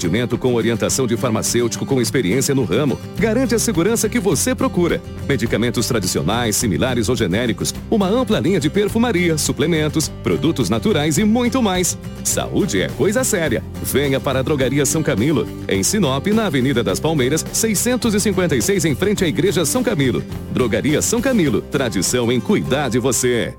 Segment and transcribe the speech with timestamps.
[0.00, 5.02] Atendimento com orientação de farmacêutico com experiência no ramo garante a segurança que você procura.
[5.28, 11.60] Medicamentos tradicionais, similares ou genéricos, uma ampla linha de perfumaria, suplementos, produtos naturais e muito
[11.60, 11.98] mais.
[12.22, 13.60] Saúde é coisa séria.
[13.82, 19.24] Venha para a Drogaria São Camilo, em Sinop, na Avenida das Palmeiras, 656 em frente
[19.24, 20.22] à Igreja São Camilo.
[20.52, 23.52] Drogaria São Camilo, tradição em cuidar de você.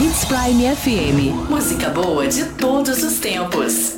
[0.00, 3.97] Hits Prime FM, música boa de todos os tempos.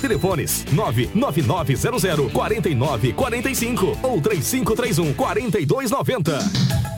[0.00, 6.97] Telefones 99900 4945 ou 3531 4290.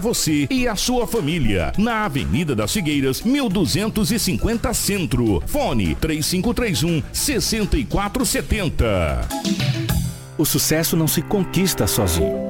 [0.00, 1.72] você e a sua família.
[1.78, 5.40] Na Avenida das Figueiras, 1250 Centro.
[5.46, 9.28] Fone 3531 6470.
[10.36, 12.49] O sucesso não se conquista sozinho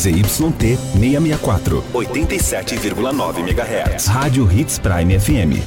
[0.00, 4.06] ZYT 664, 87,9 MHz.
[4.06, 5.60] Rádio Hits Prime FM.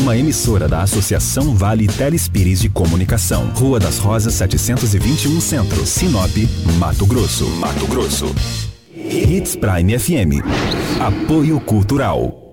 [0.00, 3.50] Uma emissora da Associação Vale Telespires de Comunicação.
[3.54, 6.34] Rua das Rosas 721 Centro, Sinop,
[6.78, 7.46] Mato Grosso.
[7.58, 8.34] Mato Grosso.
[8.94, 10.40] Hits Prime FM.
[10.98, 12.45] Apoio Cultural.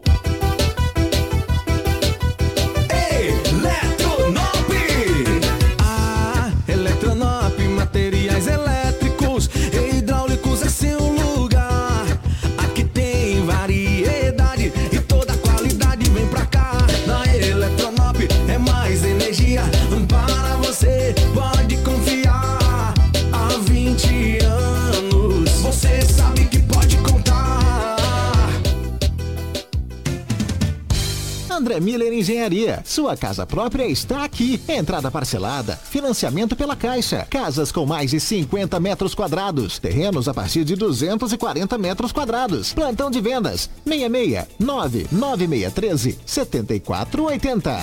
[32.23, 32.81] Engenharia.
[32.85, 34.61] Sua casa própria está aqui.
[34.66, 37.28] Entrada parcelada, financiamento pela Caixa.
[37.29, 39.78] Casas com mais de 50 metros quadrados.
[39.78, 42.73] Terrenos a partir de 240 metros quadrados.
[42.73, 47.78] Plantão de vendas 66 99613 7480.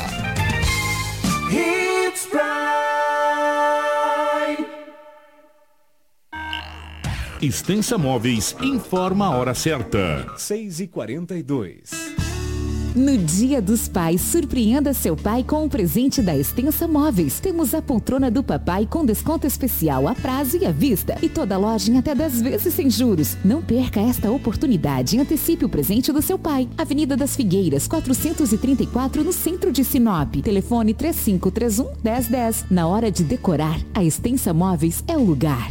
[1.51, 2.41] Hits Prime.
[7.43, 10.27] Extensa Móveis informa a hora certa.
[10.37, 12.30] 6 e 42
[12.95, 17.39] no Dia dos Pais, surpreenda seu pai com o um presente da Extensa Móveis.
[17.39, 21.17] Temos a poltrona do papai com desconto especial a prazo e à vista.
[21.23, 23.37] E toda loja em até 10 vezes sem juros.
[23.45, 26.69] Não perca esta oportunidade e antecipe o presente do seu pai.
[26.77, 30.35] Avenida das Figueiras, 434, no centro de Sinop.
[30.43, 32.67] Telefone 3531 1010.
[32.71, 35.71] Na hora de decorar, a Extensa Móveis é o lugar.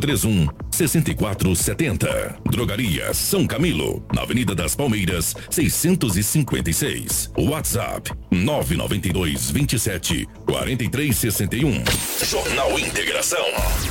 [0.00, 2.38] 3531 6470.
[2.50, 7.30] Drogaria São Camilo, na Avenida das Palmeiras, 656.
[7.38, 11.84] WhatsApp 992 27 4361.
[12.24, 13.44] Jornal Integração.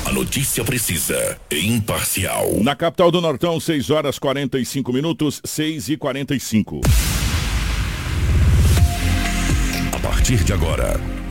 [0.06, 2.52] A notícia precisa e imparcial.
[2.62, 6.82] Na capital do Nortão, 6 horas 45 minutos, 6 e 45.
[9.92, 11.00] A partir de agora,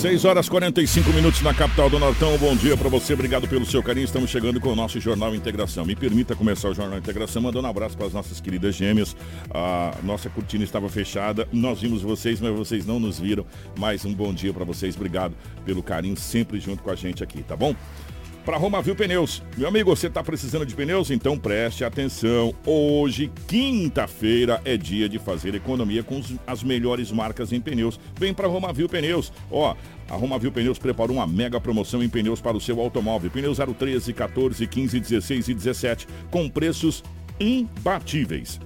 [0.00, 2.38] 6 horas 45 minutos na capital do Nortão.
[2.38, 4.06] Bom dia para você, obrigado pelo seu carinho.
[4.06, 5.84] Estamos chegando com o nosso Jornal Integração.
[5.84, 9.14] Me permita começar o Jornal Integração mandando um abraço para as nossas queridas gêmeas.
[9.52, 13.44] A nossa cortina estava fechada, nós vimos vocês, mas vocês não nos viram.
[13.78, 15.34] Mais um bom dia para vocês, obrigado
[15.66, 17.76] pelo carinho sempre junto com a gente aqui, tá bom?
[18.50, 19.44] Para Romavil Pneus.
[19.56, 21.12] Meu amigo, você está precisando de pneus?
[21.12, 22.52] Então preste atenção.
[22.66, 28.00] Hoje, quinta-feira, é dia de fazer economia com as melhores marcas em pneus.
[28.18, 29.32] Vem para Romavil Pneus.
[29.52, 29.76] Ó,
[30.08, 33.30] a Romavil Pneus preparou uma mega promoção em pneus para o seu automóvel.
[33.30, 37.04] Pneus 013, 14, 15, 16 e 17 com preços
[37.38, 38.58] imbatíveis.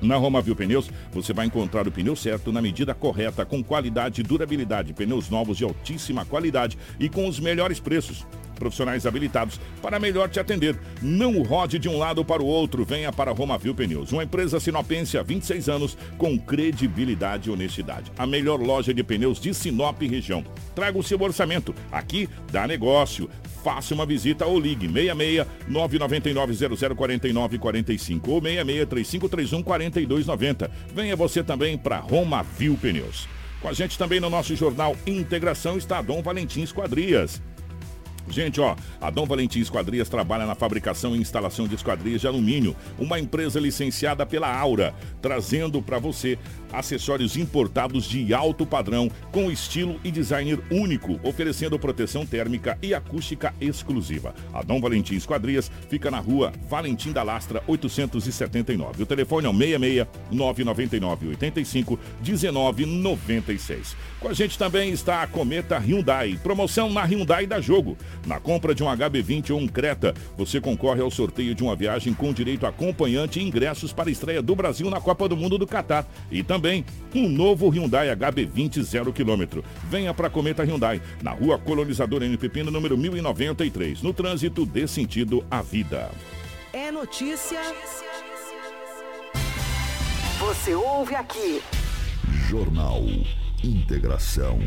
[0.00, 4.24] Na Romavil Pneus, você vai encontrar o pneu certo na medida correta, com qualidade e
[4.24, 4.92] durabilidade.
[4.92, 8.26] Pneus novos de altíssima qualidade e com os melhores preços
[8.62, 10.78] profissionais habilitados para melhor te atender.
[11.02, 15.18] Não rode de um lado para o outro, venha para Romavil Pneus, uma empresa sinopense
[15.18, 18.12] há 26 anos com credibilidade e honestidade.
[18.16, 20.44] A melhor loja de pneus de Sinop e região.
[20.76, 23.28] Traga o seu orçamento, aqui dá negócio.
[23.64, 30.70] Faça uma visita ou ligue 66 999 0049 45 ou 66 3531 4290.
[30.94, 33.28] Venha você também para Romavil Pneus.
[33.60, 37.40] Com a gente também no nosso jornal Integração está Dom Valentim Esquadrias.
[38.28, 42.76] Gente, ó, a Dom Valentim Esquadrias trabalha na fabricação e instalação de esquadrias de alumínio,
[42.98, 46.38] uma empresa licenciada pela Aura, trazendo para você
[46.72, 53.54] acessórios importados de alto padrão, com estilo e design único, oferecendo proteção térmica e acústica
[53.60, 54.34] exclusiva.
[54.52, 59.02] A Dom Valentim Esquadrias fica na rua Valentim da Lastra, 879.
[59.02, 63.96] O telefone é o 66 999 85 1996.
[64.20, 67.96] Com a gente também está a Cometa Hyundai, promoção na Hyundai da Jogo.
[68.26, 72.14] Na compra de um HB20 ou um Creta, você concorre ao sorteio de uma viagem
[72.14, 75.58] com direito a acompanhante e ingressos para a estreia do Brasil na Copa do Mundo
[75.58, 76.06] do Catar.
[76.30, 76.61] E também
[77.14, 79.60] um novo Hyundai HB20 0 km.
[79.88, 82.36] Venha para Cometa Hyundai, na rua Colonizador N.
[82.36, 84.02] Pepino, número 1093.
[84.02, 86.10] No trânsito, dê sentido à vida.
[86.72, 87.60] É notícia.
[90.38, 91.62] Você ouve aqui.
[92.48, 93.02] Jornal
[93.64, 94.58] Integração.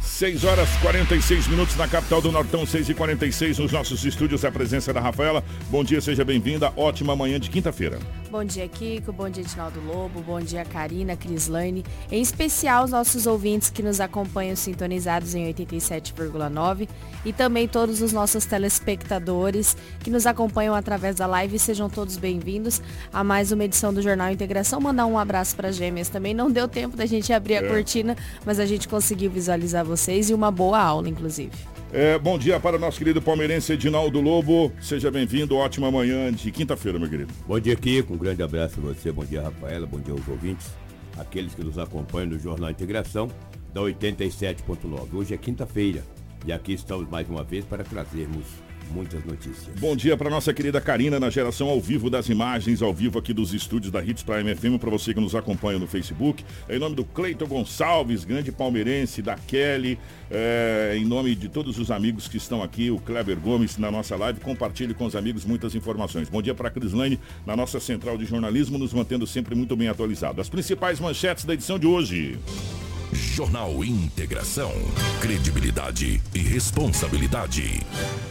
[0.00, 4.44] 6 horas 46 minutos na capital do Nortão, 6 e 46 nos nossos estúdios.
[4.44, 5.42] A presença da Rafaela.
[5.70, 6.72] Bom dia, seja bem-vinda.
[6.76, 7.98] Ótima manhã de quinta-feira.
[8.30, 9.10] Bom dia, Kiko.
[9.10, 10.20] Bom dia, Edinaldo Lobo.
[10.20, 11.82] Bom dia, Karina, Crislane.
[12.10, 16.88] Em especial, os nossos ouvintes que nos acompanham sintonizados em 87,9
[17.24, 21.58] e também todos os nossos telespectadores que nos acompanham através da live.
[21.58, 24.78] Sejam todos bem-vindos a mais uma edição do Jornal Integração.
[24.78, 26.34] Mandar um abraço para gêmeas também.
[26.34, 27.58] Não deu tempo da gente abrir é.
[27.58, 28.14] a cortina,
[28.44, 31.77] mas a gente conseguiu visualizar vocês e uma boa aula, inclusive.
[31.90, 34.70] É, bom dia para o nosso querido palmeirense Edinaldo Lobo.
[34.78, 37.32] Seja bem-vindo, ótima manhã de quinta-feira, meu querido.
[37.46, 38.12] Bom dia, Kiko.
[38.12, 39.10] Um grande abraço a você.
[39.10, 39.86] Bom dia, Rafaela.
[39.86, 40.66] Bom dia aos ouvintes,
[41.16, 43.28] aqueles que nos acompanham no Jornal Integração
[43.72, 45.14] da 87.9.
[45.14, 46.04] Hoje é quinta-feira
[46.46, 48.44] e aqui estamos mais uma vez para trazermos
[48.90, 49.68] muitas notícias.
[49.78, 53.32] Bom dia para nossa querida Karina na geração ao vivo das imagens, ao vivo aqui
[53.32, 56.44] dos estúdios da Hits Prime FM, para você que nos acompanha no Facebook.
[56.68, 59.98] Em nome do Cleiton Gonçalves, grande palmeirense, da Kelly,
[60.30, 64.16] é, em nome de todos os amigos que estão aqui, o Kleber Gomes na nossa
[64.16, 66.28] live, compartilhe com os amigos muitas informações.
[66.28, 69.88] Bom dia para a Crislane, na nossa central de jornalismo, nos mantendo sempre muito bem
[69.88, 70.40] atualizado.
[70.40, 72.38] As principais manchetes da edição de hoje.
[73.12, 74.72] Jornal Integração.
[75.20, 77.86] Credibilidade e responsabilidade.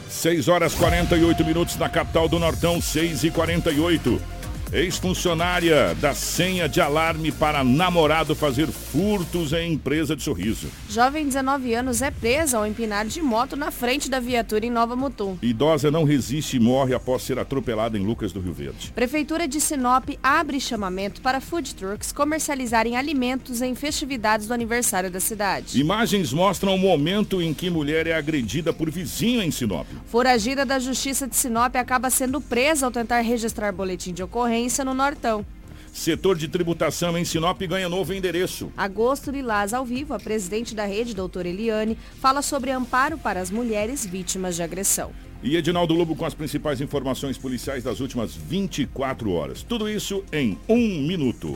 [0.10, 4.37] 6 horas 48 minutos na capital do Nortão, 6 e 48.
[4.72, 10.68] Ex-funcionária da senha de alarme para namorado fazer furtos em empresa de sorriso.
[10.90, 14.70] Jovem de 19 anos é presa ao empinar de moto na frente da viatura em
[14.70, 15.38] Nova Mutum.
[15.42, 18.92] Idosa não resiste e morre após ser atropelada em Lucas do Rio Verde.
[18.94, 25.22] Prefeitura de Sinop abre chamamento para food trucks comercializarem alimentos em festividades do aniversário da
[25.22, 25.80] cidade.
[25.80, 29.88] Imagens mostram o momento em que mulher é agredida por vizinho em Sinop.
[30.08, 34.94] Foragida da Justiça de Sinop acaba sendo presa ao tentar registrar boletim de ocorrência no
[34.94, 35.46] Nortão.
[35.94, 38.72] Setor de tributação em Sinop ganha novo endereço.
[38.78, 43.50] Agosto Lilás ao vivo, a presidente da rede, doutora Eliane, fala sobre amparo para as
[43.50, 45.12] mulheres vítimas de agressão.
[45.42, 49.64] E Edinaldo Lobo com as principais informações policiais das últimas 24 horas.
[49.64, 51.56] Tudo isso em um minuto.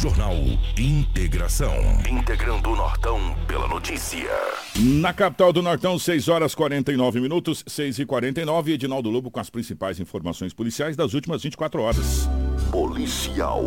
[0.00, 0.36] Jornal
[0.78, 1.74] Integração.
[2.08, 4.30] Integrando o Nortão pela notícia.
[4.76, 9.50] Na capital do Nortão, 6 horas 49 minutos, 6 e 49 Edinaldo Lobo com as
[9.50, 12.28] principais informações policiais das últimas 24 horas.
[12.70, 13.60] Policial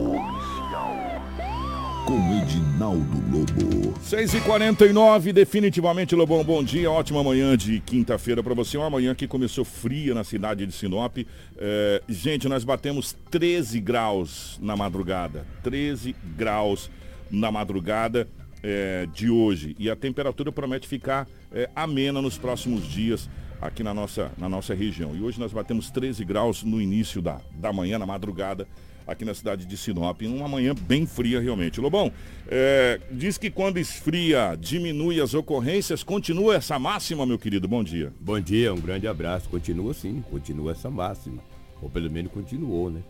[2.05, 3.99] com Edinaldo Lobo.
[4.01, 8.77] 6 e 49 definitivamente, Lobão, bom dia, ótima manhã de quinta-feira para você.
[8.77, 11.17] Uma manhã que começou fria na cidade de Sinop.
[11.57, 15.45] É, gente, nós batemos 13 graus na madrugada.
[15.63, 16.89] 13 graus
[17.29, 18.27] na madrugada
[18.63, 19.75] é, de hoje.
[19.77, 23.29] E a temperatura promete ficar é, amena nos próximos dias
[23.61, 25.15] aqui na nossa, na nossa região.
[25.15, 28.67] E hoje nós batemos 13 graus no início da, da manhã, na madrugada
[29.11, 30.21] aqui na cidade de Sinop.
[30.21, 31.79] Uma manhã bem fria realmente.
[31.79, 32.11] Lobão,
[32.47, 36.03] é, diz que quando esfria diminui as ocorrências.
[36.03, 37.67] Continua essa máxima, meu querido?
[37.67, 38.13] Bom dia.
[38.19, 39.49] Bom dia, um grande abraço.
[39.49, 41.43] Continua sim, continua essa máxima.
[41.81, 43.01] Ou pelo menos continuou, né?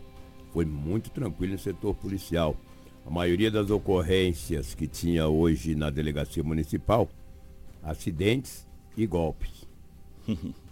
[0.52, 2.56] Foi muito tranquilo no setor policial.
[3.06, 7.08] A maioria das ocorrências que tinha hoje na delegacia municipal,
[7.82, 8.66] acidentes
[8.96, 9.66] e golpes.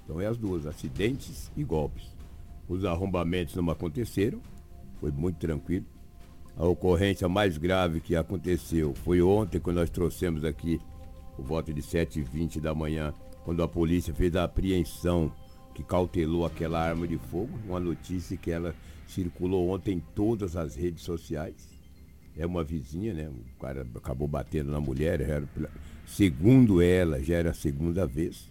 [0.04, 2.04] então é as duas, acidentes e golpes.
[2.68, 4.40] Os arrombamentos não aconteceram,
[5.00, 5.87] foi muito tranquilo.
[6.57, 10.78] A ocorrência mais grave que aconteceu foi ontem, quando nós trouxemos aqui
[11.38, 13.14] o voto de 7h20 da manhã,
[13.45, 15.33] quando a polícia fez a apreensão
[15.75, 18.75] que cautelou aquela arma de fogo, uma notícia que ela
[19.07, 21.71] circulou ontem em todas as redes sociais.
[22.37, 23.28] É uma vizinha, né?
[23.28, 25.49] O cara acabou batendo na mulher, era,
[26.07, 28.50] segundo ela, já era a segunda vez.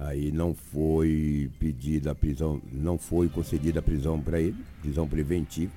[0.00, 5.72] Aí não foi pedida a prisão, não foi concedida a prisão para ele, prisão preventiva,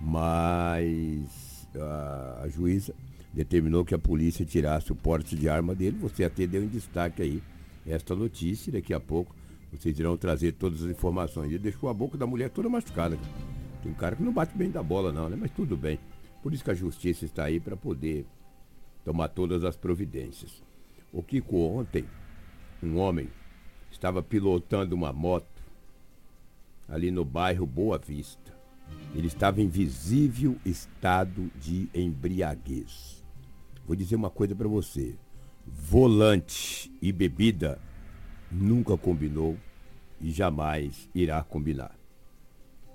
[0.00, 2.92] mas a, a, juíza
[3.32, 5.96] determinou que a polícia tirasse o porte de arma dele.
[6.00, 7.40] Você até deu em destaque aí
[7.86, 9.32] esta notícia, daqui a pouco
[9.72, 11.50] vocês irão trazer todas as informações.
[11.50, 13.16] Ele deixou a boca da mulher toda machucada.
[13.84, 15.36] Tem um cara que não bate bem da bola não, né?
[15.40, 15.96] Mas tudo bem.
[16.42, 18.26] Por isso que a justiça está aí para poder
[19.04, 20.60] tomar todas as providências.
[21.12, 22.04] O Kiko ontem,
[22.82, 23.28] um homem
[23.90, 25.62] estava pilotando uma moto
[26.88, 28.58] ali no bairro Boa Vista.
[29.14, 33.24] Ele estava em visível estado de embriaguez.
[33.86, 35.14] Vou dizer uma coisa para você:
[35.66, 37.78] volante e bebida
[38.50, 39.56] nunca combinou
[40.20, 41.94] e jamais irá combinar.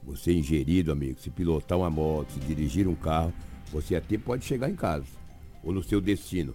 [0.04, 3.34] Você ingerido, amigo, se pilotar uma moto, se dirigir um carro,
[3.72, 5.08] você até pode chegar em casa
[5.64, 6.54] ou no seu destino,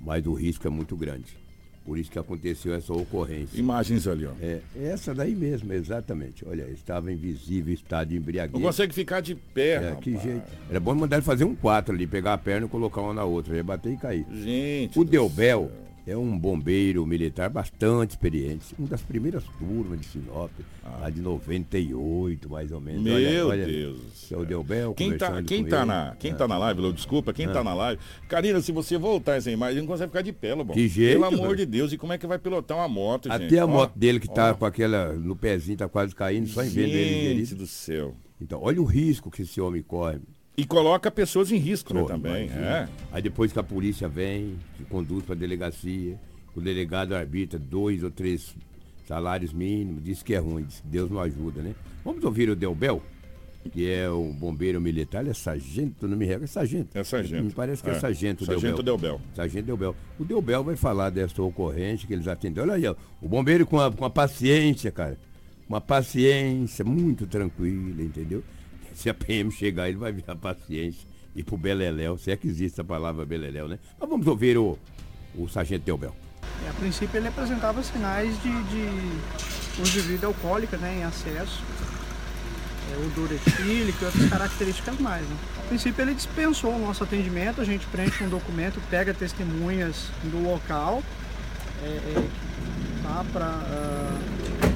[0.00, 1.41] mas o risco é muito grande.
[1.84, 3.58] Por isso que aconteceu essa ocorrência.
[3.58, 4.32] Imagens ali, ó.
[4.40, 6.44] É, essa daí mesmo, exatamente.
[6.46, 8.54] Olha, estava invisível, estado de embriaguez.
[8.54, 10.50] Não consegue ficar de pé, é, que jeito.
[10.70, 13.24] Era bom mandar ele fazer um quatro ali, pegar a perna e colocar uma na
[13.24, 14.26] outra, ia bater e cair.
[14.30, 14.98] Gente.
[14.98, 20.50] O Delbel, céu é um bombeiro militar bastante experiente, uma das primeiras turmas de Sinop,
[20.84, 20.98] ah.
[21.02, 23.02] lá de 98, mais ou menos.
[23.02, 24.32] Meu olha, olha, Deus.
[24.32, 26.34] É o Delbel, quem tá, quem tá na Quem é.
[26.34, 27.54] tá na live, Lô, desculpa, quem tá ah.
[27.56, 28.02] tá na live.
[28.28, 30.74] Karina, se você voltar essa imagem, não consegue ficar de pé, Lobão.
[30.74, 31.20] Que jeito.
[31.20, 33.58] Pelo amor de Deus, e como é que vai pilotar uma moto, Até gente?
[33.58, 36.90] a moto dele que tá com aquela no pezinho, tá quase caindo, só em vez
[36.90, 37.38] dele.
[37.38, 38.16] Gente do céu.
[38.40, 40.18] Então, olha o risco que esse homem corre.
[40.56, 42.50] E coloca pessoas em risco, né, também.
[42.50, 42.88] É.
[43.10, 46.18] Aí depois que a polícia vem, que conduz para a delegacia,
[46.54, 48.54] o delegado arbitra dois ou três
[49.06, 51.74] salários mínimos, diz que é ruim, diz que Deus não ajuda, né?
[52.04, 53.02] Vamos ouvir o Delbel,
[53.72, 56.98] que é o bombeiro militar, ele é sargento, não me recordo, é sargento.
[56.98, 57.44] É sargento.
[57.44, 59.12] Me parece que é, é sargento, sargento Delbel.
[59.12, 59.20] Delbel.
[59.34, 59.96] Sargento Delbel.
[60.18, 62.68] O Delbel vai falar dessa ocorrência que eles atenderam.
[62.68, 65.16] Olha aí, ó, o bombeiro com a, com a paciência, cara.
[65.68, 68.42] uma paciência muito tranquila, entendeu?
[68.94, 72.80] Se a PM chegar, ele vai virar paciência e pro Beleléu, se é que existe
[72.80, 73.78] a palavra Beleléu, né?
[73.98, 74.78] Mas vamos ouvir o,
[75.34, 76.14] o Sargento Teobel.
[76.64, 81.62] É, a princípio ele apresentava sinais de, de uso de bebida alcoólica né, em acesso,
[82.92, 85.26] é, odor etílico e outras características mais.
[85.26, 85.36] Né?
[85.58, 90.42] A princípio ele dispensou o nosso atendimento, a gente preenche um documento, pega testemunhas do
[90.42, 91.02] local,
[91.82, 92.28] é, é,
[93.02, 94.31] tá, pra, uh,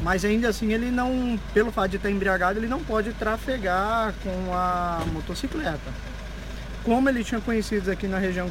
[0.06, 4.54] mas ainda assim ele não, pelo fato de estar embriagado, ele não pode trafegar com
[4.54, 5.92] a motocicleta.
[6.84, 8.48] Como ele tinha conhecidos aqui na região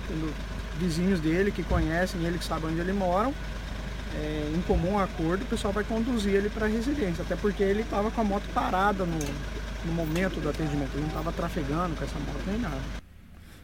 [0.77, 3.31] vizinhos dele que conhecem ele, que sabem onde ele mora,
[4.17, 7.83] é, em comum acordo, o pessoal vai conduzir ele para a residência, até porque ele
[7.83, 9.17] estava com a moto parada no,
[9.85, 12.81] no momento do atendimento, ele não estava trafegando com essa moto nem nada.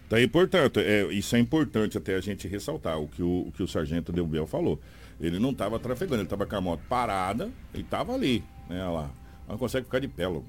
[0.07, 3.51] Então é importante, é, isso é importante até a gente ressaltar o que o, o
[3.51, 4.79] que o sargento Delbel falou.
[5.21, 9.09] Ele não estava trafegando, ele estava com a moto parada e estava ali, né, lá.
[9.47, 10.45] Não consegue ficar de pé, logo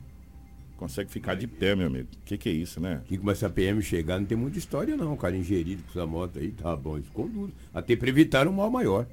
[0.83, 2.09] consegue ficar de pé, meu amigo.
[2.13, 3.03] O que, que é isso, né?
[3.07, 5.13] Que começa a PM chegar, não tem muita história não.
[5.13, 7.53] O cara ingerido com essa moto aí, tá bom, isso conduz.
[7.73, 9.07] Até para evitar um mal maior.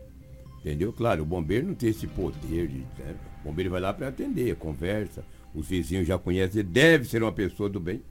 [0.60, 0.92] Entendeu?
[0.92, 2.80] Claro, o bombeiro não tem esse poder de.
[2.80, 3.16] Né?
[3.42, 5.24] O bombeiro vai lá para atender, conversa.
[5.54, 8.02] Os vizinhos já conhecem, ele deve ser uma pessoa do bem,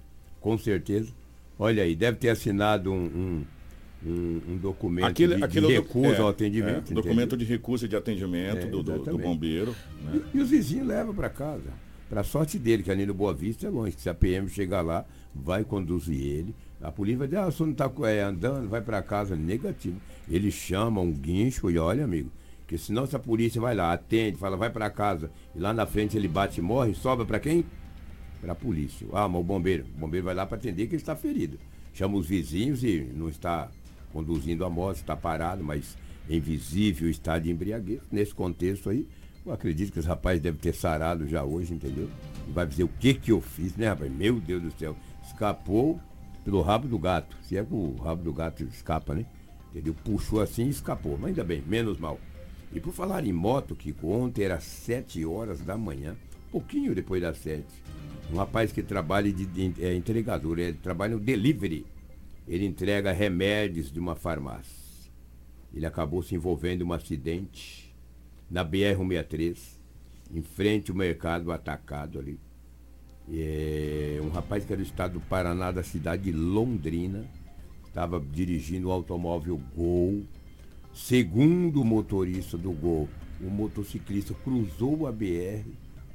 [0.41, 1.13] com certeza.
[1.59, 3.45] Olha aí, deve ter assinado um, um
[4.05, 6.93] um, um, documento de, aquele de recusa é, ao atendimento.
[6.93, 9.75] É, documento de recusa de atendimento do, do, do, bombeiro.
[10.03, 10.21] Né?
[10.33, 11.73] E, e, os vizinhos levam para casa.
[12.09, 15.05] Para sorte dele, que ali no Boa Vista é longe, se a PM chegar lá,
[15.35, 16.55] vai conduzir ele.
[16.81, 19.37] A polícia vai dizer, ah, o senhor não está é, andando, vai para casa.
[19.37, 20.01] Negativo.
[20.29, 22.31] Ele chama um guincho e olha, amigo,
[22.67, 25.87] que senão se a polícia vai lá, atende, fala, vai para casa, e lá na
[25.87, 27.65] frente ele bate e morre, sobra para quem?
[28.41, 29.07] Para a polícia.
[29.13, 29.85] Ah, mas o bombeiro.
[29.97, 31.59] O bombeiro vai lá para atender que ele está ferido.
[31.93, 33.69] Chama os vizinhos e não está
[34.13, 35.97] conduzindo a moto, está parado, mas
[36.29, 38.01] em visível estado de embriaguez.
[38.11, 39.07] Nesse contexto aí,
[39.45, 42.09] eu acredito que os rapazes devem ter sarado já hoje, entendeu?
[42.47, 44.13] E vai dizer o que que eu fiz, né, rapaz?
[44.13, 44.97] Meu Deus do céu.
[45.27, 45.99] Escapou
[46.45, 47.37] pelo rabo do gato.
[47.43, 49.25] Se é que o rabo do gato escapa, né?
[49.71, 49.95] Entendeu?
[50.05, 51.17] Puxou assim e escapou.
[51.19, 52.19] Mas ainda bem, menos mal.
[52.73, 56.17] E por falar em moto, que ontem era 7 horas da manhã,
[56.51, 57.65] pouquinho depois das 7.
[58.33, 61.87] Um rapaz que trabalha de, de é entregador, ele trabalha no delivery.
[62.49, 65.13] Ele entrega remédios de uma farmácia.
[65.73, 67.95] Ele acabou se envolvendo em um acidente
[68.51, 69.79] na BR-163,
[70.33, 72.41] em frente ao mercado atacado ali.
[73.31, 77.27] É, um rapaz que era do estado do Paraná, da cidade de Londrina,
[77.87, 80.23] estava dirigindo o automóvel Gol.
[80.95, 83.09] Segundo o motorista do Gol,
[83.43, 85.69] o motociclista cruzou a BR,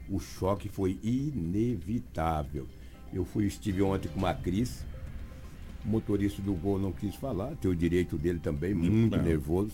[0.09, 2.67] o choque foi inevitável.
[3.13, 4.83] Eu fui, estive ontem com uma Cris,
[5.85, 9.73] o motorista do Gol não quis falar, tem o direito dele também, muito nervoso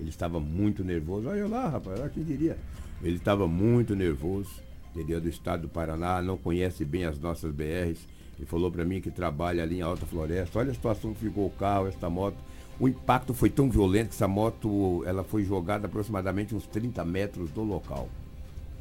[0.00, 1.28] ele estava muito nervoso.
[1.28, 2.56] Olha lá, rapaz, olha quem diria.
[3.02, 4.50] Ele estava muito nervoso.
[4.96, 8.00] Ele é do estado do Paraná, não conhece bem as nossas BRs.
[8.38, 10.58] Ele falou para mim que trabalha ali em Alta Floresta.
[10.58, 12.36] Olha a situação que ficou o carro, esta moto.
[12.78, 17.50] O impacto foi tão violento que essa moto ela foi jogada aproximadamente uns 30 metros
[17.50, 18.08] do local.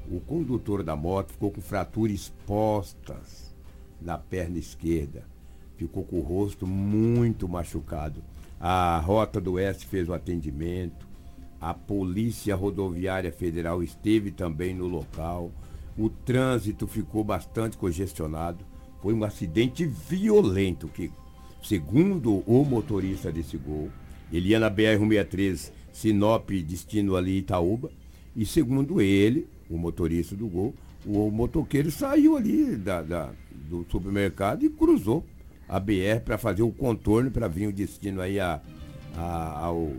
[0.09, 3.53] O condutor da moto ficou com fraturas expostas
[4.01, 5.23] na perna esquerda.
[5.79, 8.21] Ficou com o rosto muito machucado.
[8.59, 11.07] A Rota do Oeste fez o atendimento.
[11.61, 15.53] A Polícia Rodoviária Federal esteve também no local.
[15.97, 18.65] O trânsito ficou bastante congestionado.
[19.01, 21.09] Foi um acidente violento que,
[21.63, 23.89] segundo o motorista desse gol,
[24.33, 27.89] ele ia na BR-163 Sinop, destino ali Itaúba.
[28.35, 33.31] E segundo ele, o motorista do gol, o motoqueiro saiu ali da, da
[33.69, 35.23] do supermercado e cruzou
[35.69, 38.59] a BR para fazer o contorno para vir o destino aí a,
[39.15, 39.93] a, ao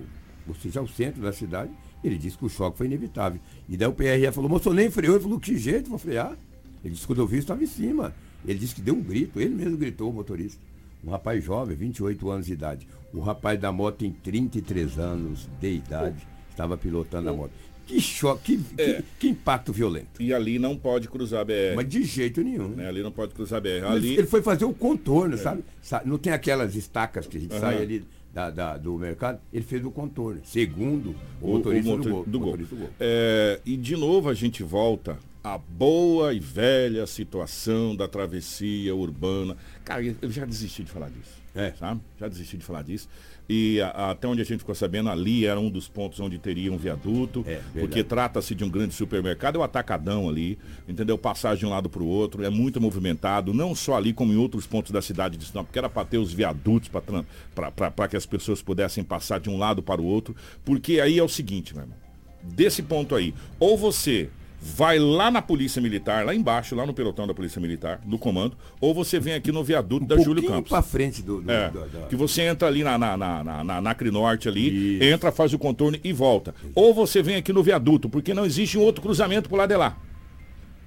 [0.50, 1.70] ou seja, ao centro da cidade,
[2.02, 3.40] ele disse que o choque foi inevitável.
[3.68, 5.14] E daí o PRE falou, moço, nem freou.
[5.14, 6.36] Ele falou, que jeito, vou frear.
[6.82, 8.12] Ele disse que quando eu vi, estava em cima.
[8.44, 10.60] Ele disse que deu um grito, ele mesmo gritou, o motorista.
[11.04, 12.88] Um rapaz jovem, 28 anos de idade.
[13.12, 17.52] O rapaz da moto tem 33 anos de idade, estava pilotando a moto.
[17.90, 18.94] Que choque, que, é.
[18.94, 20.22] que, que, impacto violento.
[20.22, 21.74] E ali não pode cruzar a BR.
[21.74, 22.68] Mas de jeito nenhum.
[22.68, 22.86] Né?
[22.86, 23.84] Ali não pode cruzar a BR.
[23.84, 24.16] Ali...
[24.16, 25.38] Ele foi fazer o contorno, é.
[25.38, 25.64] sabe?
[26.04, 27.60] Não tem aquelas estacas que a gente uhum.
[27.60, 31.96] sai ali da, da, do mercado, ele fez o contorno, segundo o, o motorista, o
[31.96, 32.26] motor, do gol.
[32.26, 32.56] Do gol.
[32.56, 32.90] Do gol.
[33.00, 39.56] É, e de novo a gente volta à boa e velha situação da travessia urbana.
[39.84, 41.40] Cara, eu já desisti de falar disso.
[41.54, 41.72] É.
[41.72, 42.00] Sabe?
[42.18, 43.08] Já desisti de falar disso.
[43.52, 46.72] E a, até onde a gente ficou sabendo, ali era um dos pontos onde teria
[46.72, 50.56] um viaduto, é, porque trata-se de um grande supermercado, é o atacadão ali,
[50.88, 51.18] entendeu?
[51.18, 54.36] Passagem de um lado para o outro, é muito movimentado, não só ali como em
[54.36, 58.24] outros pontos da cidade de Sinop, porque era para ter os viadutos, para que as
[58.24, 61.82] pessoas pudessem passar de um lado para o outro, porque aí é o seguinte, meu
[61.82, 61.96] irmão,
[62.44, 67.26] desse ponto aí, ou você vai lá na Polícia Militar, lá embaixo, lá no pelotão
[67.26, 70.68] da Polícia Militar, no comando, ou você vem aqui no viaduto um da Júlio Campos.
[70.68, 73.64] para frente do, do, é, do, do, Que você entra ali na, na, na, na,
[73.64, 75.04] na, na Crinorte ali, Isso.
[75.04, 76.54] entra, faz o contorno e volta.
[76.74, 79.76] Ou você vem aqui no viaduto, porque não existe um outro cruzamento por lá de
[79.76, 79.96] lá.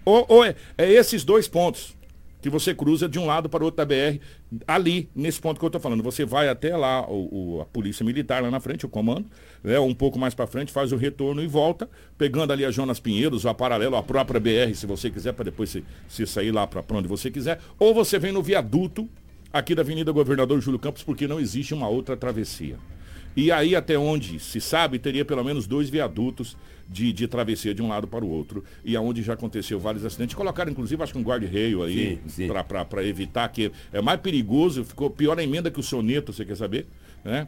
[0.05, 1.95] Ou, ou é, é esses dois pontos
[2.43, 4.19] que você cruza de um lado para o outro da BR,
[4.67, 6.03] ali, nesse ponto que eu estou falando.
[6.03, 9.25] Você vai até lá, o, o, a polícia militar lá na frente, o comando,
[9.63, 12.99] né, um pouco mais para frente, faz o retorno e volta, pegando ali a Jonas
[12.99, 15.77] Pinheiros, a paralelo à própria BR, se você quiser, para depois
[16.09, 17.59] se sair lá para onde você quiser.
[17.79, 19.07] Ou você vem no viaduto
[19.53, 22.75] aqui da Avenida Governador Júlio Campos, porque não existe uma outra travessia.
[23.37, 26.57] E aí, até onde se sabe, teria pelo menos dois viadutos
[26.93, 28.63] de, de travessia de um lado para o outro.
[28.85, 30.35] E aonde já aconteceu vários acidentes.
[30.35, 32.21] Colocaram, inclusive, acho que um guarda-reio aí,
[32.87, 33.71] para evitar que.
[33.91, 36.87] É mais perigoso, ficou pior a emenda que o soneto, você quer saber?
[37.25, 37.47] Né?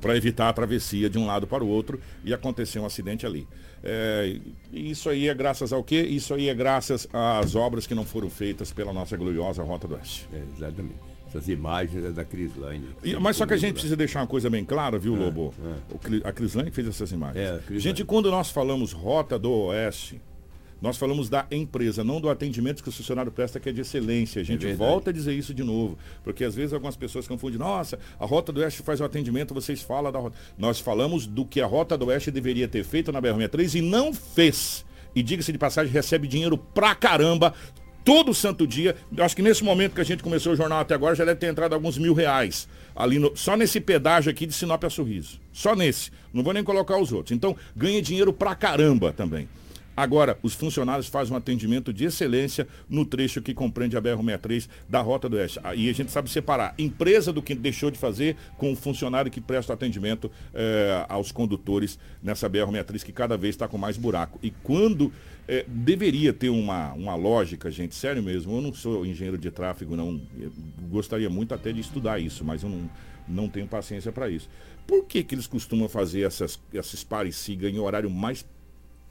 [0.00, 3.46] Para evitar a travessia de um lado para o outro e aconteceu um acidente ali.
[3.84, 4.36] É,
[4.72, 6.02] isso aí é graças ao quê?
[6.02, 9.94] Isso aí é graças às obras que não foram feitas pela nossa gloriosa Rota do
[9.94, 10.26] Oeste.
[10.32, 12.88] É, exatamente essas imagens é da Crislane.
[13.20, 15.54] Mas só que a gente precisa deixar uma coisa bem clara, viu, é, Lobo?
[16.22, 16.28] É.
[16.28, 17.44] A Crislane fez essas imagens.
[17.44, 20.20] É, gente, quando nós falamos Rota do Oeste,
[20.80, 24.40] nós falamos da empresa, não do atendimento que o funcionário presta, que é de excelência.
[24.40, 27.58] A gente é volta a dizer isso de novo, porque às vezes algumas pessoas confundem,
[27.58, 30.36] nossa, a Rota do Oeste faz o atendimento, vocês falam da Rota.
[30.58, 34.12] Nós falamos do que a Rota do Oeste deveria ter feito na BR-63 e não
[34.12, 34.84] fez.
[35.14, 37.54] E diga-se de passagem, recebe dinheiro pra caramba
[38.06, 38.94] todo santo dia.
[39.14, 41.40] Eu acho que nesse momento que a gente começou o jornal até agora já deve
[41.40, 42.68] ter entrado alguns mil reais.
[42.94, 45.40] Ali no, só nesse pedágio aqui de Sinop a Sorriso.
[45.52, 46.12] Só nesse.
[46.32, 47.36] Não vou nem colocar os outros.
[47.36, 49.48] Então, ganha dinheiro pra caramba também.
[49.96, 55.00] Agora, os funcionários fazem um atendimento de excelência no trecho que compreende a BR-63 da
[55.00, 55.58] Rota do Oeste.
[55.74, 59.40] E a gente sabe separar empresa do que deixou de fazer com o funcionário que
[59.40, 64.38] presta atendimento eh, aos condutores nessa BR-63 que cada vez está com mais buraco.
[64.42, 65.10] E quando
[65.48, 69.96] eh, deveria ter uma, uma lógica, gente, sério mesmo, eu não sou engenheiro de tráfego,
[69.96, 70.20] não.
[70.90, 72.90] Gostaria muito até de estudar isso, mas eu não,
[73.26, 74.48] não tenho paciência para isso.
[74.86, 78.44] Por que, que eles costumam fazer essas, esses pares-siga em horário mais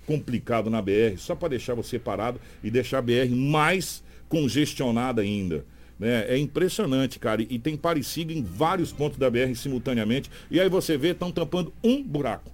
[0.05, 5.65] complicado na BR, só para deixar você parado e deixar a BR mais congestionada ainda.
[5.99, 6.25] Né?
[6.27, 7.41] É impressionante, cara.
[7.41, 10.29] E, tem parecida em vários pontos da BR simultaneamente.
[10.51, 12.51] E aí você vê, estão tampando um buraco.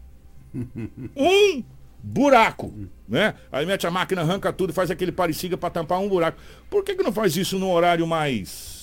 [1.16, 1.64] um
[2.04, 2.74] buraco,
[3.08, 3.36] né?
[3.52, 6.40] Aí mete a máquina, arranca tudo, faz aquele parecida para tampar um buraco.
[6.70, 8.82] Por que, que não faz isso no horário mais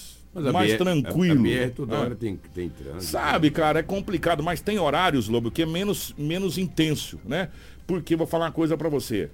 [0.53, 1.41] mais BR, tranquilo.
[1.41, 3.05] A, BR toda hora tem, tem trânsito.
[3.05, 7.49] Sabe, cara, é complicado, mas tem horários, Lobo, que é menos, menos intenso, né?
[7.89, 9.31] Porque vou falar uma coisa para você.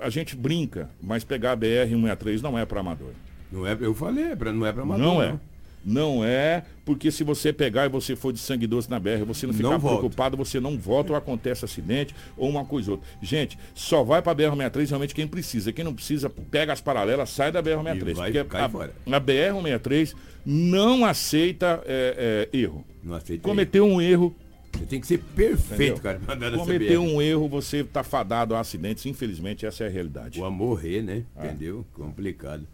[0.00, 3.10] A gente brinca, mas pegar a BR-163 não é para amador.
[3.50, 5.04] Não é, eu falei, é não é para amador.
[5.04, 5.38] Não é.
[5.84, 9.46] Não é, porque se você pegar e você for de sangue doce na BR, você
[9.46, 13.10] não ficar não preocupado, você não volta ou acontece acidente ou uma coisa ou outra.
[13.22, 15.72] Gente, só vai para a BR-63 realmente quem precisa.
[15.72, 18.14] Quem não precisa, pega as paralelas, sai da BR-63.
[18.14, 22.84] Porque a, a BR-163 não aceita é, é, erro.
[23.02, 23.94] Não aceita Cometeu erro.
[23.94, 24.36] um erro,
[24.78, 26.20] você tem que ser perfeito, Entendeu?
[26.26, 26.56] cara.
[26.56, 29.04] Cometer um erro, você está fadado a acidentes.
[29.06, 30.40] Infelizmente, essa é a realidade.
[30.40, 31.24] O a morrer, né?
[31.36, 31.46] Ah.
[31.46, 31.84] Entendeu?
[31.92, 32.66] Complicado.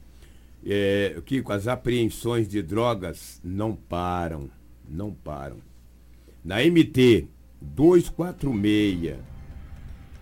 [0.66, 4.50] É, Kiko, as apreensões de drogas não param.
[4.88, 5.56] Não param.
[6.44, 7.26] Na MT
[7.60, 9.16] 246,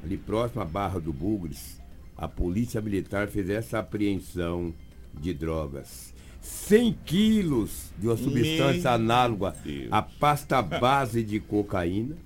[0.05, 1.81] ali próximo à Barra do Bugres,
[2.17, 4.73] a Polícia Militar fez essa apreensão
[5.15, 6.12] de drogas.
[6.43, 9.55] 100 quilos de uma substância Meu análoga
[9.91, 12.17] à pasta base de cocaína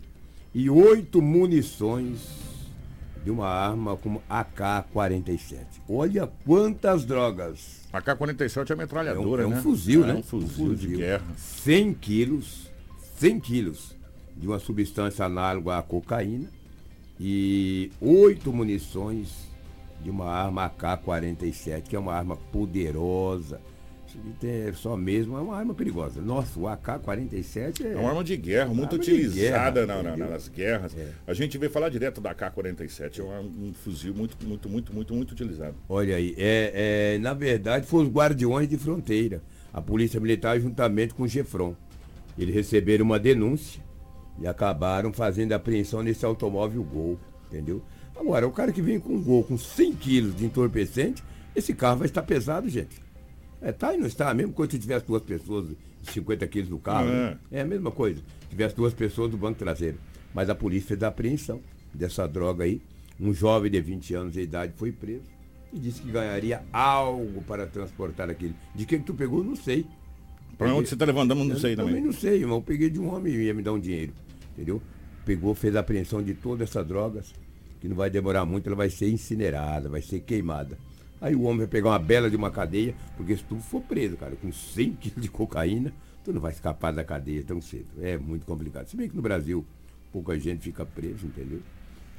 [0.55, 2.47] e oito munições
[3.23, 5.59] de uma arma como AK-47.
[5.89, 7.87] Olha quantas drogas.
[7.93, 9.63] AK-47 é metralhadora, é um, é um né?
[9.63, 10.13] fuzil, é, né?
[10.13, 11.27] É um fuzil, um fuzil de guerra.
[11.37, 12.71] 100 quilos,
[13.19, 13.97] 100 quilos
[14.37, 16.49] de uma substância análoga à cocaína
[17.21, 19.47] e oito munições
[20.03, 23.61] de uma arma AK-47, que é uma arma poderosa,
[24.43, 26.21] é só mesmo, é uma arma perigosa.
[26.21, 27.93] Nossa, o AK-47 é...
[27.93, 30.97] é uma arma de guerra, muito utilizada guerra, na, na, nas guerras.
[30.97, 31.11] É.
[31.27, 35.15] A gente vê falar direto da AK-47, é um, um, fuzil muito, muito, muito, muito,
[35.15, 35.75] muito utilizado.
[35.89, 41.15] Olha aí, é, é, na verdade foram os guardiões de fronteira, a Polícia Militar juntamente
[41.15, 41.75] com o Gefron.
[42.39, 43.83] Eles receberam uma denúncia
[44.39, 47.83] e acabaram fazendo a apreensão nesse automóvel Gol, entendeu?
[48.15, 51.23] Agora, o cara que vem com um Gol com 100 quilos de entorpecente,
[51.55, 53.06] esse carro vai estar pesado, gente.
[53.67, 55.71] É, tá e não está, mesmo quando se tivesse duas pessoas,
[56.05, 57.11] 50 quilos no carro, é.
[57.11, 57.39] Né?
[57.51, 58.23] é a mesma coisa.
[58.49, 59.99] Tivesse duas pessoas do banco traseiro.
[60.33, 61.61] Mas a polícia fez a apreensão
[61.93, 62.81] dessa droga aí.
[63.19, 65.25] Um jovem de 20 anos de idade foi preso
[65.73, 68.55] e disse que ganharia algo para transportar aquilo.
[68.73, 69.85] De que, que tu pegou, não sei.
[70.57, 71.95] Para onde você está levando, não sei também.
[71.95, 72.59] Também não sei, irmão.
[72.59, 74.13] Eu peguei de um homem e ia me dar um dinheiro.
[74.53, 74.81] Entendeu?
[75.25, 77.35] Pegou, fez a apreensão de todas essas drogas
[77.81, 80.79] que não vai demorar muito, ela vai ser incinerada, vai ser queimada.
[81.21, 84.17] Aí o homem vai pegar uma bela de uma cadeia, porque se tu for preso,
[84.17, 85.93] cara, com 100 quilos de cocaína,
[86.25, 87.87] tu não vai escapar da cadeia tão cedo.
[88.01, 88.87] É muito complicado.
[88.87, 89.65] Se bem que no Brasil
[90.13, 91.61] pouca gente fica preso, entendeu?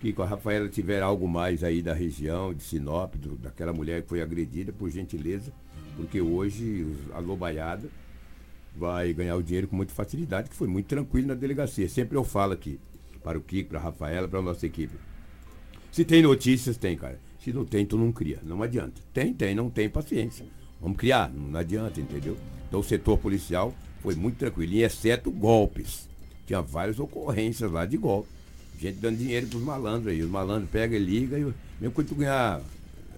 [0.02, 4.02] Que com a Rafaela tiver algo mais aí da região, de Sinop, do, daquela mulher
[4.02, 5.52] que foi agredida, por gentileza,
[5.96, 7.90] porque hoje a lobaiada
[8.76, 11.90] vai ganhar o dinheiro com muita facilidade, que foi muito tranquilo na delegacia.
[11.90, 12.80] Sempre eu falo aqui,
[13.24, 14.96] para o Kiko, para a Rafaela, para a nossa equipe.
[15.92, 17.20] Se tem notícias, tem, cara.
[17.48, 18.42] Se não tem, tu não cria.
[18.44, 19.02] Não adianta.
[19.14, 20.46] Tem, tem, não tem, paciência.
[20.82, 22.36] Vamos criar, não adianta, entendeu?
[22.68, 26.10] Então o setor policial foi muito tranquilo, exceto golpes.
[26.46, 28.28] Tinha várias ocorrências lá de golpe.
[28.78, 30.22] Gente dando dinheiro para os malandros aí.
[30.22, 32.62] Os malandros pegam e ligam, e, mesmo quando tu ganhar,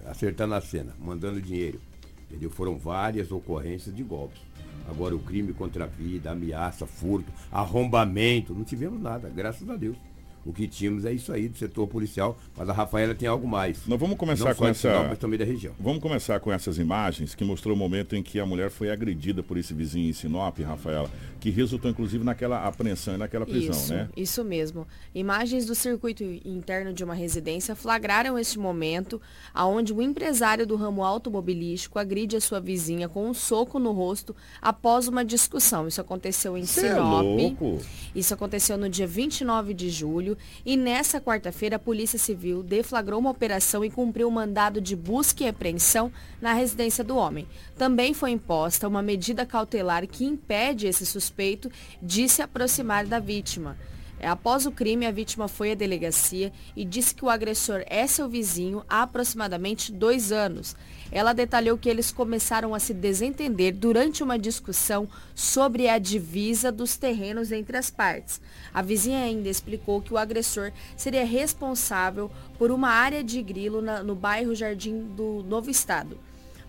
[0.06, 1.80] acertando a cena, mandando dinheiro.
[2.28, 2.50] Entendeu?
[2.50, 4.40] Foram várias ocorrências de golpes.
[4.88, 9.96] Agora o crime contra a vida, ameaça, furto, arrombamento, não tivemos nada, graças a Deus.
[10.44, 13.86] O que tínhamos é isso aí do setor policial, mas a Rafaela tem algo mais.
[13.86, 14.88] Nós vamos começar com essa.
[14.88, 15.74] Sinal, mas também da região.
[15.78, 19.42] Vamos começar com essas imagens que mostrou o momento em que a mulher foi agredida
[19.42, 23.92] por esse vizinho em Sinop, Rafaela, que resultou inclusive naquela apreensão e naquela prisão, isso,
[23.92, 24.08] né?
[24.16, 24.86] Isso mesmo.
[25.14, 29.20] Imagens do circuito interno de uma residência flagraram este momento,
[29.52, 34.34] aonde o empresário do ramo automobilístico agride a sua vizinha com um soco no rosto
[34.60, 35.86] após uma discussão.
[35.86, 37.24] Isso aconteceu em Cê Sinop.
[37.24, 37.78] É louco.
[38.14, 40.29] Isso aconteceu no dia 29 de julho
[40.64, 45.44] e nessa quarta-feira a Polícia Civil deflagrou uma operação e cumpriu um mandado de busca
[45.44, 47.46] e apreensão na residência do homem.
[47.76, 51.70] Também foi imposta uma medida cautelar que impede esse suspeito
[52.02, 53.76] de se aproximar da vítima.
[54.20, 58.06] É, Após o crime, a vítima foi à delegacia e disse que o agressor é
[58.06, 60.76] seu vizinho há aproximadamente dois anos.
[61.10, 66.96] Ela detalhou que eles começaram a se desentender durante uma discussão sobre a divisa dos
[66.96, 68.40] terrenos entre as partes.
[68.72, 74.02] A vizinha ainda explicou que o agressor seria responsável por uma área de grilo na-
[74.04, 76.16] no bairro Jardim do Novo Estado.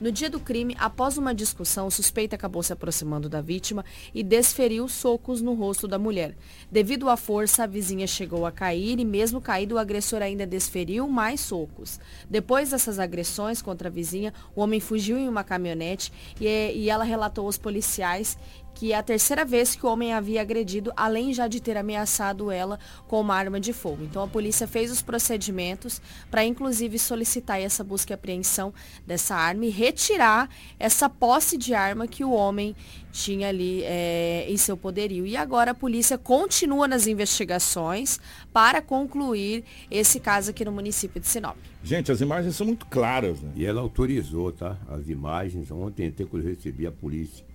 [0.01, 3.85] No dia do crime, após uma discussão, o suspeito acabou se aproximando da vítima
[4.15, 6.35] e desferiu socos no rosto da mulher.
[6.71, 11.07] Devido à força, a vizinha chegou a cair e, mesmo caído, o agressor ainda desferiu
[11.07, 11.99] mais socos.
[12.27, 17.03] Depois dessas agressões contra a vizinha, o homem fugiu em uma caminhonete e, e ela
[17.03, 18.39] relatou aos policiais
[18.81, 22.49] que é a terceira vez que o homem havia agredido, além já de ter ameaçado
[22.49, 24.03] ela com uma arma de fogo.
[24.03, 28.73] Então a polícia fez os procedimentos para inclusive solicitar essa busca e apreensão
[29.05, 32.75] dessa arma e retirar essa posse de arma que o homem
[33.11, 35.27] tinha ali eh, em seu poderio.
[35.27, 38.19] E agora a polícia continua nas investigações
[38.51, 41.55] para concluir esse caso aqui no município de Sinop.
[41.83, 43.51] Gente, as imagens são muito claras, né?
[43.55, 44.75] E ela autorizou, tá?
[44.89, 45.69] As imagens.
[45.69, 47.50] Ontem, até quando eu recebi a polícia,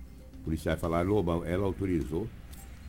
[0.47, 2.25] policiais falaram, Loba, ela autorizou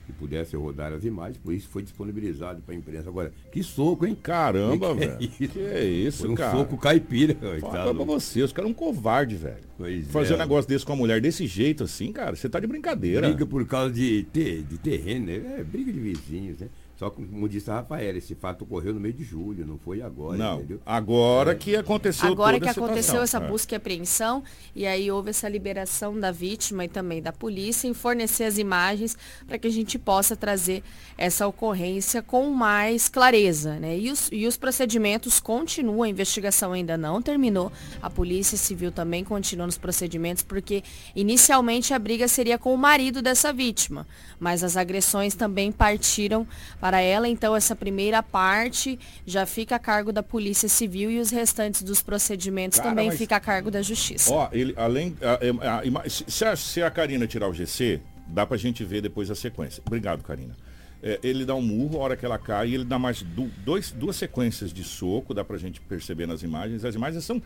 [0.06, 3.10] que pudesse rodar as imagens, por isso foi disponibilizado para a imprensa.
[3.10, 4.16] Agora, que soco, hein?
[4.22, 5.18] Caramba, Que é velho.
[5.20, 5.48] isso?
[5.52, 6.56] Que é isso, Foi um cara?
[6.56, 7.36] soco caipira.
[7.60, 9.58] Fala pra você, os caras é um covarde, velho.
[9.76, 10.36] Pois Fazer é.
[10.36, 13.26] um negócio desse com a mulher desse jeito assim, cara, você tá de brincadeira.
[13.28, 15.56] Briga por causa de, ter, de terreno, né?
[15.58, 16.68] É briga de vizinhos, né?
[16.98, 20.02] Só que, como disse a Rafaela, esse fato ocorreu no mês de julho, não foi
[20.02, 20.80] agora, Não, entendeu?
[20.84, 22.92] agora que aconteceu Agora toda que a situação.
[22.94, 23.46] aconteceu essa É.
[23.48, 24.42] busca e apreensão,
[24.74, 29.16] e aí houve essa liberação da vítima e também da polícia em fornecer as imagens
[29.46, 30.82] para que a gente possa trazer
[31.16, 33.78] essa ocorrência com mais clareza.
[33.78, 33.96] Né?
[33.96, 37.70] E, os, e os procedimentos continuam, a investigação ainda não terminou,
[38.02, 40.82] a Polícia Civil também continua nos procedimentos, porque
[41.14, 44.04] inicialmente a briga seria com o marido dessa vítima,
[44.40, 46.44] mas as agressões também partiram
[46.80, 51.30] para ela, então essa primeira parte já fica a cargo da Polícia Civil e os
[51.30, 54.32] restantes dos procedimentos Cara, também mas- fica a cargo da Justiça.
[54.32, 55.14] Ó, ele, além.
[55.20, 58.82] a- a- a ima- se, a, se a Karina tirar o GC, dá pra gente
[58.84, 59.82] ver depois a sequência.
[59.86, 60.56] Obrigado, Karina.
[61.00, 63.22] É, ele dá um murro, a hora que ela cai, ele dá mais
[63.64, 66.84] dois, duas sequências de soco, dá pra gente perceber nas imagens.
[66.84, 67.40] As imagens são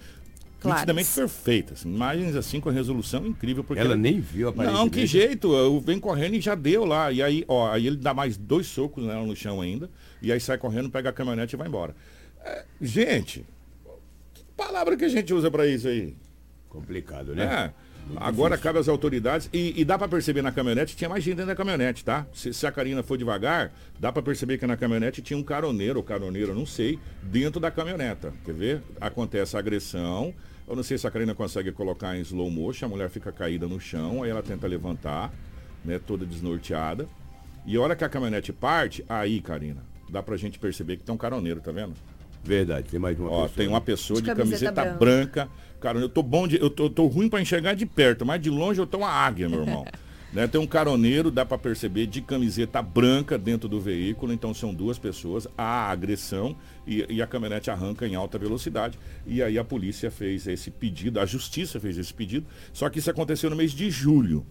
[0.62, 0.81] Claras.
[0.81, 1.83] nitidamente perfeitas.
[1.83, 3.64] Imagens assim com resolução incrível.
[3.64, 5.53] Porque Ela nem viu, Não, que jeito.
[5.53, 7.11] Eu vem correndo e já deu lá.
[7.11, 9.90] E aí, ó, aí ele dá mais dois socos nela no chão ainda.
[10.20, 11.94] E aí sai correndo, pega a caminhonete e vai embora.
[12.44, 13.44] É, gente,
[14.35, 16.14] que palavra que a gente usa pra isso aí?
[16.68, 17.72] Complicado, né?
[17.79, 17.92] É.
[18.16, 21.51] Agora cabe às autoridades e, e dá pra perceber na caminhonete, tinha mais gente dentro
[21.51, 22.27] da caminhonete, tá?
[22.33, 25.98] Se, se a Karina for devagar, dá pra perceber que na caminhonete tinha um caroneiro
[25.98, 28.33] ou caroneira, não sei, dentro da caminhoneta.
[28.44, 28.83] Quer ver?
[29.01, 30.35] Acontece a agressão.
[30.66, 33.66] Eu não sei se a Karina consegue colocar em slow motion, a mulher fica caída
[33.66, 35.33] no chão, aí ela tenta levantar,
[35.85, 37.09] né, toda desnorteada.
[37.66, 41.14] E a hora que a caminhonete parte, aí, Karina, dá pra gente perceber que tem
[41.14, 41.94] um caroneiro, tá vendo?
[42.44, 43.57] Verdade, tem mais uma Ó, pessoa.
[43.57, 45.44] tem uma pessoa De de, camiseta camiseta, branca.
[45.44, 45.51] branca.
[45.81, 46.61] Cara, eu tô bom de.
[46.61, 49.48] Eu tô, tô ruim pra enxergar de perto, mas de longe eu tô uma águia,
[49.48, 49.85] meu irmão.
[50.33, 50.47] Né?
[50.47, 54.99] Tem um caroneiro, dá para perceber, de camiseta branca dentro do veículo, então são duas
[54.99, 58.99] pessoas, há agressão e, e, a caminhonete arranca em alta velocidade.
[59.27, 63.11] E aí a polícia fez esse pedido, a justiça fez esse pedido, só que isso
[63.11, 64.47] aconteceu no mês de julho.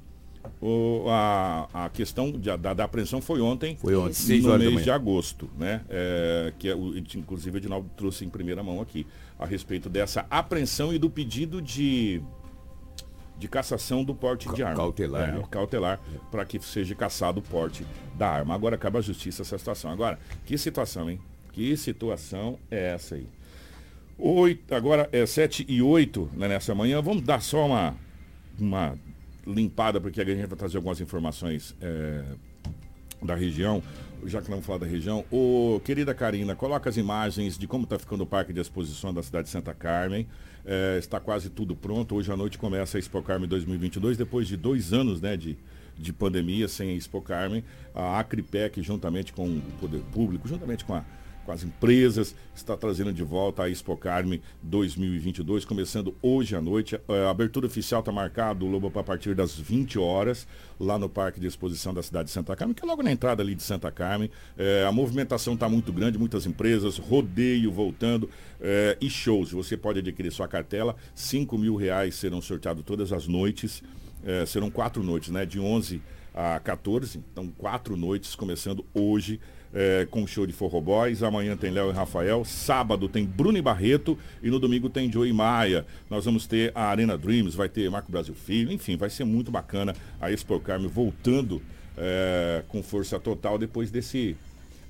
[0.59, 4.91] O, a, a questão de, da, da, apreensão foi ontem, foi ontem no mês de
[4.91, 5.81] agosto, né?
[5.87, 9.05] É, que é, o, inclusive o Edinaldo trouxe em primeira mão aqui
[9.37, 12.21] a respeito dessa apreensão e do pedido de
[13.41, 14.75] de cassação do porte de arma.
[14.75, 15.29] Cautelar.
[15.29, 15.43] É, né?
[15.49, 15.99] Cautelar,
[16.29, 17.83] para que seja caçado o porte
[18.15, 18.53] da arma.
[18.53, 19.89] Agora acaba a justiça essa situação.
[19.89, 21.19] Agora, que situação, hein?
[21.51, 23.27] Que situação é essa aí?
[24.15, 27.01] Oito, agora é 7 e 8 né, nessa manhã.
[27.01, 27.95] Vamos dar só uma,
[28.59, 28.95] uma
[29.45, 32.23] limpada, porque a gente vai trazer algumas informações é,
[33.23, 33.81] da região,
[34.23, 35.25] já que não vamos falar da região.
[35.31, 39.23] Ô, querida Karina, coloca as imagens de como está ficando o Parque de Exposição da
[39.23, 40.27] cidade de Santa Carmen.
[40.65, 42.15] É, está quase tudo pronto.
[42.15, 45.57] Hoje à noite começa a Expo Carmen 2022, depois de dois anos né, de,
[45.97, 47.63] de pandemia sem a Expo Carmen.
[47.93, 51.03] A Acripec, juntamente com o Poder Público, juntamente com a
[51.45, 56.99] com as empresas, está trazendo de volta a Expo Carme 2022, começando hoje à noite.
[57.07, 60.47] A abertura oficial está marcada, Lobo, a partir das 20 horas,
[60.79, 63.41] lá no Parque de Exposição da cidade de Santa Carmen, que é logo na entrada
[63.41, 64.29] ali de Santa Carmen.
[64.57, 69.51] É, a movimentação está muito grande, muitas empresas, rodeio voltando é, e shows.
[69.51, 73.83] Você pode adquirir sua cartela, 5 mil reais serão sorteados todas as noites.
[74.23, 75.45] É, serão quatro noites, né?
[75.45, 76.01] De 11
[76.33, 79.39] a 14, então quatro noites, começando hoje
[79.73, 81.23] é, com o show de Forro Boys.
[81.23, 82.43] Amanhã tem Léo e Rafael.
[82.45, 84.17] Sábado tem Bruno e Barreto.
[84.41, 85.85] E no domingo tem Joey Maia.
[86.09, 88.71] Nós vamos ter a Arena Dreams, vai ter Marco Brasil Filho.
[88.71, 91.61] Enfim, vai ser muito bacana a Expo Carme voltando
[91.97, 94.35] é, com força total depois desse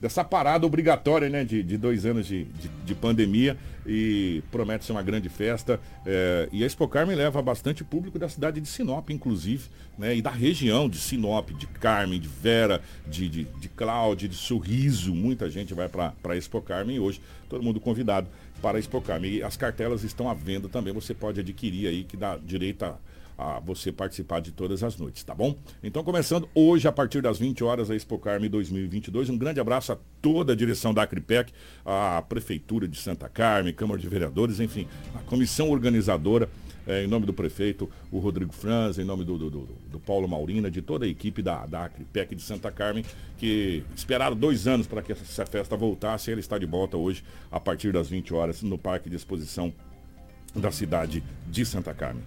[0.02, 4.94] dessa parada obrigatória né, de, de dois anos de, de, de, pandemia e promete ser
[4.94, 5.80] uma grande festa.
[6.04, 10.22] É, e a Expo Carmen leva bastante público da cidade de Sinop, inclusive, né, e
[10.22, 13.70] da região de Sinop, de Carmen, de Vera, de, de, de
[14.28, 15.14] de Sorriso.
[15.14, 18.28] Muita gente vai para a Expo Carmen e hoje todo mundo convidado
[18.60, 19.36] para a Expo Carmen.
[19.36, 22.98] E as cartelas estão à venda também, você pode adquirir aí, que dá direito a
[23.42, 25.56] a você participar de todas as noites, tá bom?
[25.84, 29.30] Então, começando hoje, a partir das 20 horas, a Expo Carme 2022.
[29.30, 31.52] Um grande abraço a toda a direção da Acripec,
[31.84, 36.48] a Prefeitura de Santa Carme, Câmara de Vereadores, enfim, a comissão organizadora.
[36.86, 40.28] É, em nome do prefeito, o Rodrigo Franz, em nome do, do, do, do, Paulo
[40.28, 43.06] Maurina, de toda a equipe da, da Acripec de Santa Carmen,
[43.38, 46.32] que esperaram dois anos para que essa festa voltasse.
[46.32, 49.72] Ela está de volta hoje, a partir das 20 horas, no Parque de Exposição
[50.56, 52.24] da cidade de Santa Carmen.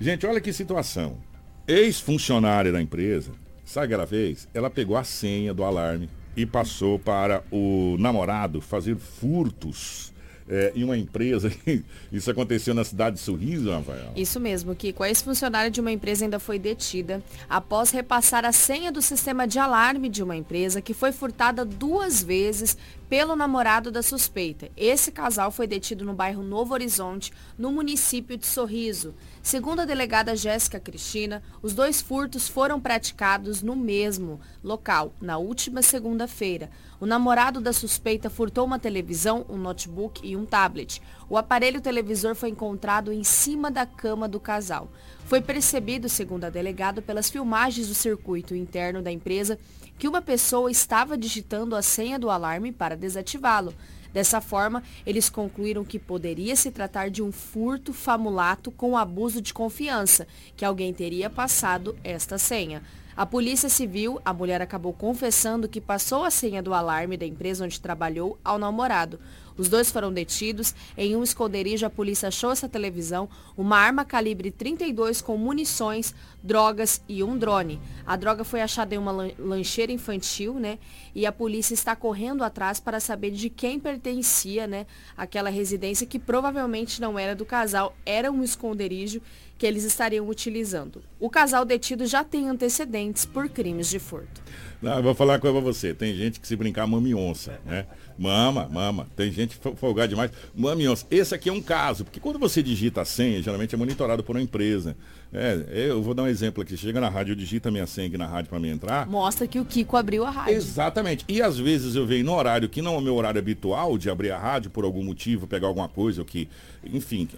[0.00, 1.18] Gente, olha que situação.
[1.66, 3.32] Ex-funcionária da empresa,
[3.64, 4.48] sabe o que fez?
[4.54, 10.12] Ela pegou a senha do alarme e passou para o namorado fazer furtos
[10.48, 11.52] é, em uma empresa.
[12.10, 14.12] Isso aconteceu na cidade de Sorriso, Rafael?
[14.16, 15.02] Isso mesmo, Kiko.
[15.02, 19.58] A ex-funcionária de uma empresa ainda foi detida após repassar a senha do sistema de
[19.58, 22.76] alarme de uma empresa que foi furtada duas vezes
[23.08, 24.70] pelo namorado da suspeita.
[24.76, 29.14] Esse casal foi detido no bairro Novo Horizonte, no município de Sorriso.
[29.48, 35.80] Segundo a delegada Jéssica Cristina, os dois furtos foram praticados no mesmo local, na última
[35.80, 36.68] segunda-feira.
[37.00, 41.00] O namorado da suspeita furtou uma televisão, um notebook e um tablet.
[41.30, 44.92] O aparelho televisor foi encontrado em cima da cama do casal.
[45.24, 49.58] Foi percebido, segundo a delegada, pelas filmagens do circuito interno da empresa
[49.98, 53.72] que uma pessoa estava digitando a senha do alarme para desativá-lo.
[54.12, 59.52] Dessa forma, eles concluíram que poderia se tratar de um furto famulato com abuso de
[59.52, 62.82] confiança, que alguém teria passado esta senha.
[63.18, 67.64] A Polícia Civil, a mulher acabou confessando que passou a senha do alarme da empresa
[67.64, 69.18] onde trabalhou ao namorado.
[69.56, 70.72] Os dois foram detidos.
[70.96, 77.02] Em um esconderijo, a polícia achou essa televisão, uma arma calibre 32 com munições, drogas
[77.08, 77.80] e um drone.
[78.06, 80.78] A droga foi achada em uma lancheira infantil, né?
[81.12, 84.86] E a polícia está correndo atrás para saber de quem pertencia, né?
[85.16, 89.20] Aquela residência que provavelmente não era do casal, era um esconderijo
[89.58, 91.02] que eles estariam utilizando.
[91.18, 94.40] O casal detido já tem antecedentes por crimes de furto.
[94.80, 95.92] Não, vou falar uma coisa pra você.
[95.92, 97.84] Tem gente que se brincar mama onça, né?
[98.16, 99.08] Mama, mama.
[99.16, 100.30] Tem gente folgada demais.
[100.54, 101.04] Mama onça.
[101.10, 104.36] Esse aqui é um caso, porque quando você digita a senha, geralmente é monitorado por
[104.36, 104.96] uma empresa.
[105.32, 106.76] É, eu vou dar um exemplo aqui.
[106.76, 109.06] Chega na rádio, digita minha senha aqui na rádio para mim entrar.
[109.06, 110.54] Mostra que o Kiko abriu a rádio.
[110.54, 111.24] Exatamente.
[111.28, 114.08] E às vezes eu venho no horário que não é o meu horário habitual de
[114.08, 116.48] abrir a rádio por algum motivo, pegar alguma coisa, ou que,
[116.82, 117.28] enfim,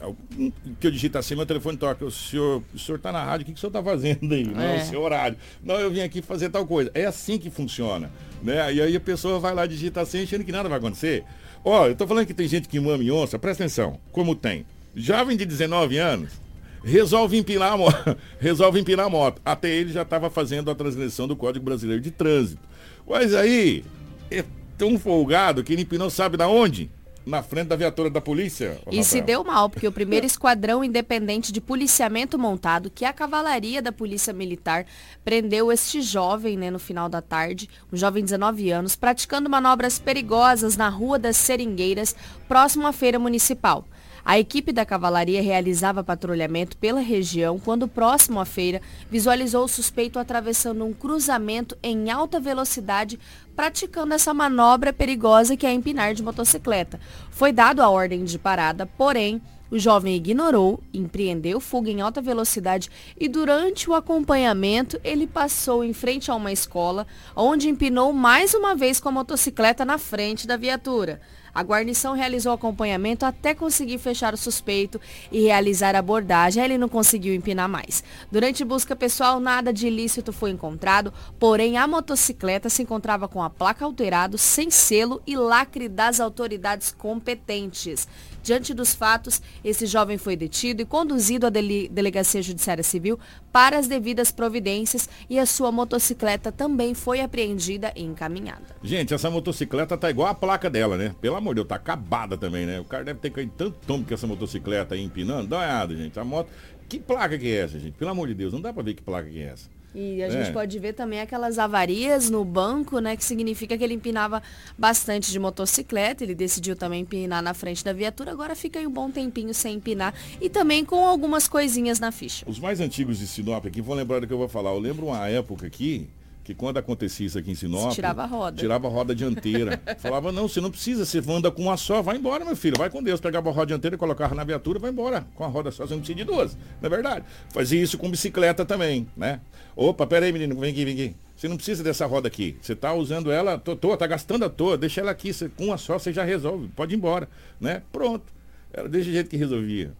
[0.78, 2.04] que eu digito assim, meu telefone toca.
[2.04, 4.44] O senhor, o senhor tá na rádio, o que, que o senhor tá fazendo aí?
[4.44, 5.36] Não é o seu horário.
[5.62, 6.92] Não, eu vim aqui fazer tal coisa.
[6.94, 8.10] É assim que funciona.
[8.40, 8.72] Né?
[8.72, 11.24] E aí a pessoa vai lá digita assim, achando que nada vai acontecer.
[11.64, 14.64] Ó, eu tô falando que tem gente que mama e onça, presta atenção, como tem.
[14.94, 16.49] Jovem de 19 anos
[16.82, 18.16] resolve empinar a moto.
[18.38, 19.40] resolve empinar a moto.
[19.44, 22.62] Até ele já estava fazendo a transgressão do Código Brasileiro de Trânsito.
[23.08, 23.84] Mas aí,
[24.30, 24.44] é
[24.78, 26.90] tão folgado que ele empinou sabe da onde?
[27.24, 28.64] na frente da viatura da polícia.
[28.90, 29.04] E Rafael.
[29.04, 33.82] se deu mal, porque o primeiro esquadrão independente de policiamento montado, que é a cavalaria
[33.82, 34.86] da Polícia Militar,
[35.24, 39.98] prendeu este jovem né, no final da tarde, um jovem de 19 anos, praticando manobras
[39.98, 42.16] perigosas na Rua das Seringueiras,
[42.48, 43.84] próximo à feira municipal.
[44.24, 50.18] A equipe da cavalaria realizava patrulhamento pela região quando, próximo à feira, visualizou o suspeito
[50.18, 53.18] atravessando um cruzamento em alta velocidade,
[53.56, 57.00] praticando essa manobra perigosa que é empinar de motocicleta.
[57.30, 59.40] Foi dado a ordem de parada, porém,
[59.70, 65.92] o jovem ignorou, empreendeu fuga em alta velocidade e durante o acompanhamento ele passou em
[65.92, 67.06] frente a uma escola,
[67.36, 71.20] onde empinou mais uma vez com a motocicleta na frente da viatura.
[71.54, 76.62] A guarnição realizou acompanhamento até conseguir fechar o suspeito e realizar a abordagem.
[76.62, 78.02] Ele não conseguiu empinar mais.
[78.30, 83.50] Durante busca pessoal, nada de ilícito foi encontrado, porém a motocicleta se encontrava com a
[83.50, 88.06] placa alterada, sem selo e lacre das autoridades competentes.
[88.42, 93.18] Diante dos fatos, esse jovem foi detido e conduzido à Dele Delegacia Judiciária Civil
[93.52, 98.76] para as devidas providências e a sua motocicleta também foi apreendida e encaminhada.
[98.82, 101.14] Gente, essa motocicleta tá igual a placa dela, né?
[101.20, 102.80] Pelo amor de Deus, tá acabada também, né?
[102.80, 105.48] O cara deve ter caído tanto tombo com essa motocicleta aí empinando.
[105.48, 106.18] Dá uma olhada, gente.
[106.18, 106.48] A moto.
[106.88, 107.92] Que placa que é essa, gente?
[107.92, 109.68] Pelo amor de Deus, não dá pra ver que placa que é essa.
[109.94, 110.30] E a é.
[110.30, 113.16] gente pode ver também aquelas avarias no banco, né?
[113.16, 114.42] Que significa que ele empinava
[114.78, 116.22] bastante de motocicleta.
[116.22, 118.30] Ele decidiu também empinar na frente da viatura.
[118.30, 120.14] Agora fica aí um bom tempinho sem empinar.
[120.40, 122.44] E também com algumas coisinhas na ficha.
[122.48, 124.70] Os mais antigos de Sinop aqui vão lembrar do que eu vou falar.
[124.70, 126.08] Eu lembro uma época aqui
[126.50, 128.56] que quando acontecia isso aqui em Sinop, tirava a roda.
[128.56, 129.80] Tirava a roda dianteira.
[129.98, 132.90] Falava, não, você não precisa, você anda com uma só, vai embora, meu filho, vai
[132.90, 133.20] com Deus.
[133.20, 135.24] Pegava a roda dianteira, colocava na viatura, vai embora.
[135.36, 136.56] Com a roda só, você não precisa de duas.
[136.80, 137.24] Não é verdade?
[137.50, 139.40] Fazia isso com bicicleta também, né?
[139.76, 141.16] Opa, pera aí, menino, vem aqui, vem aqui.
[141.36, 142.56] Você não precisa dessa roda aqui.
[142.60, 145.66] Você está usando ela à toa, está gastando à toa, deixa ela aqui, você, com
[145.66, 147.28] uma só você já resolve, pode ir embora,
[147.60, 147.82] né?
[147.92, 148.24] Pronto.
[148.72, 149.92] Era desse jeito que resolvia.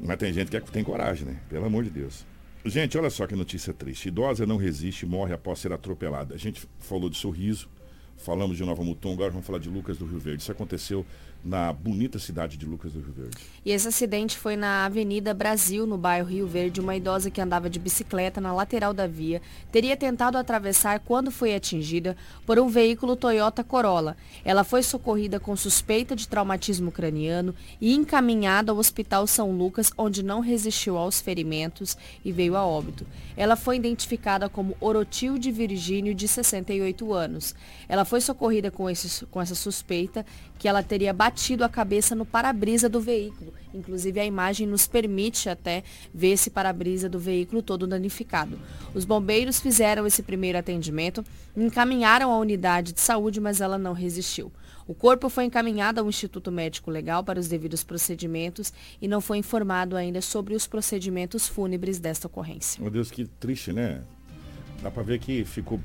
[0.00, 1.36] Mas tem gente que tem coragem, né?
[1.48, 2.26] Pelo amor de Deus.
[2.64, 4.08] Gente, olha só que notícia triste.
[4.08, 6.34] Idosa não resiste e morre após ser atropelada.
[6.34, 7.68] A gente falou de sorriso,
[8.16, 10.42] falamos de Nova Mutum, agora vamos falar de Lucas do Rio Verde.
[10.42, 11.06] Isso aconteceu
[11.44, 13.36] na bonita cidade de Lucas do Rio Verde.
[13.64, 16.80] E esse acidente foi na Avenida Brasil, no bairro Rio Verde.
[16.80, 21.54] Uma idosa que andava de bicicleta na lateral da via teria tentado atravessar quando foi
[21.54, 24.16] atingida por um veículo Toyota Corolla.
[24.44, 30.22] Ela foi socorrida com suspeita de traumatismo craniano e encaminhada ao Hospital São Lucas, onde
[30.22, 33.06] não resistiu aos ferimentos e veio a óbito.
[33.36, 37.54] Ela foi identificada como Orotilde Virgínio, de 68 anos.
[37.88, 40.26] Ela foi socorrida com, esse, com essa suspeita
[40.58, 41.27] que ela teria batido
[41.64, 43.52] a cabeça no para-brisa do veículo.
[43.74, 48.58] Inclusive, a imagem nos permite até ver esse para-brisa do veículo todo danificado.
[48.94, 51.24] Os bombeiros fizeram esse primeiro atendimento,
[51.56, 54.52] encaminharam a unidade de saúde, mas ela não resistiu.
[54.86, 58.72] O corpo foi encaminhado ao Instituto Médico Legal para os devidos procedimentos
[59.02, 62.80] e não foi informado ainda sobre os procedimentos fúnebres desta ocorrência.
[62.80, 64.02] Meu Deus, que triste, né?
[64.82, 65.78] Dá para ver que ficou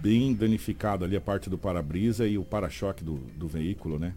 [0.00, 4.14] bem danificado ali a parte do para-brisa e o para-choque do, do veículo, né?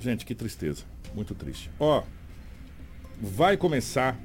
[0.00, 0.84] Gente, que tristeza.
[1.14, 1.70] Muito triste.
[1.78, 2.02] Ó,
[3.20, 4.18] vai começar,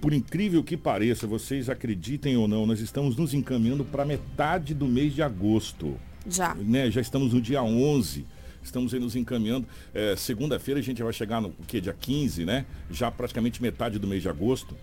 [0.00, 4.86] por incrível que pareça, vocês acreditem ou não, nós estamos nos encaminhando para metade do
[4.86, 5.98] mês de agosto.
[6.26, 6.54] Já.
[6.54, 6.90] Né?
[6.90, 8.24] Já estamos no dia 11
[8.62, 9.66] estamos aí nos encaminhando.
[9.92, 12.64] É, Segunda-feira a gente vai chegar no que dia 15, né?
[12.90, 14.76] Já praticamente metade do mês de agosto.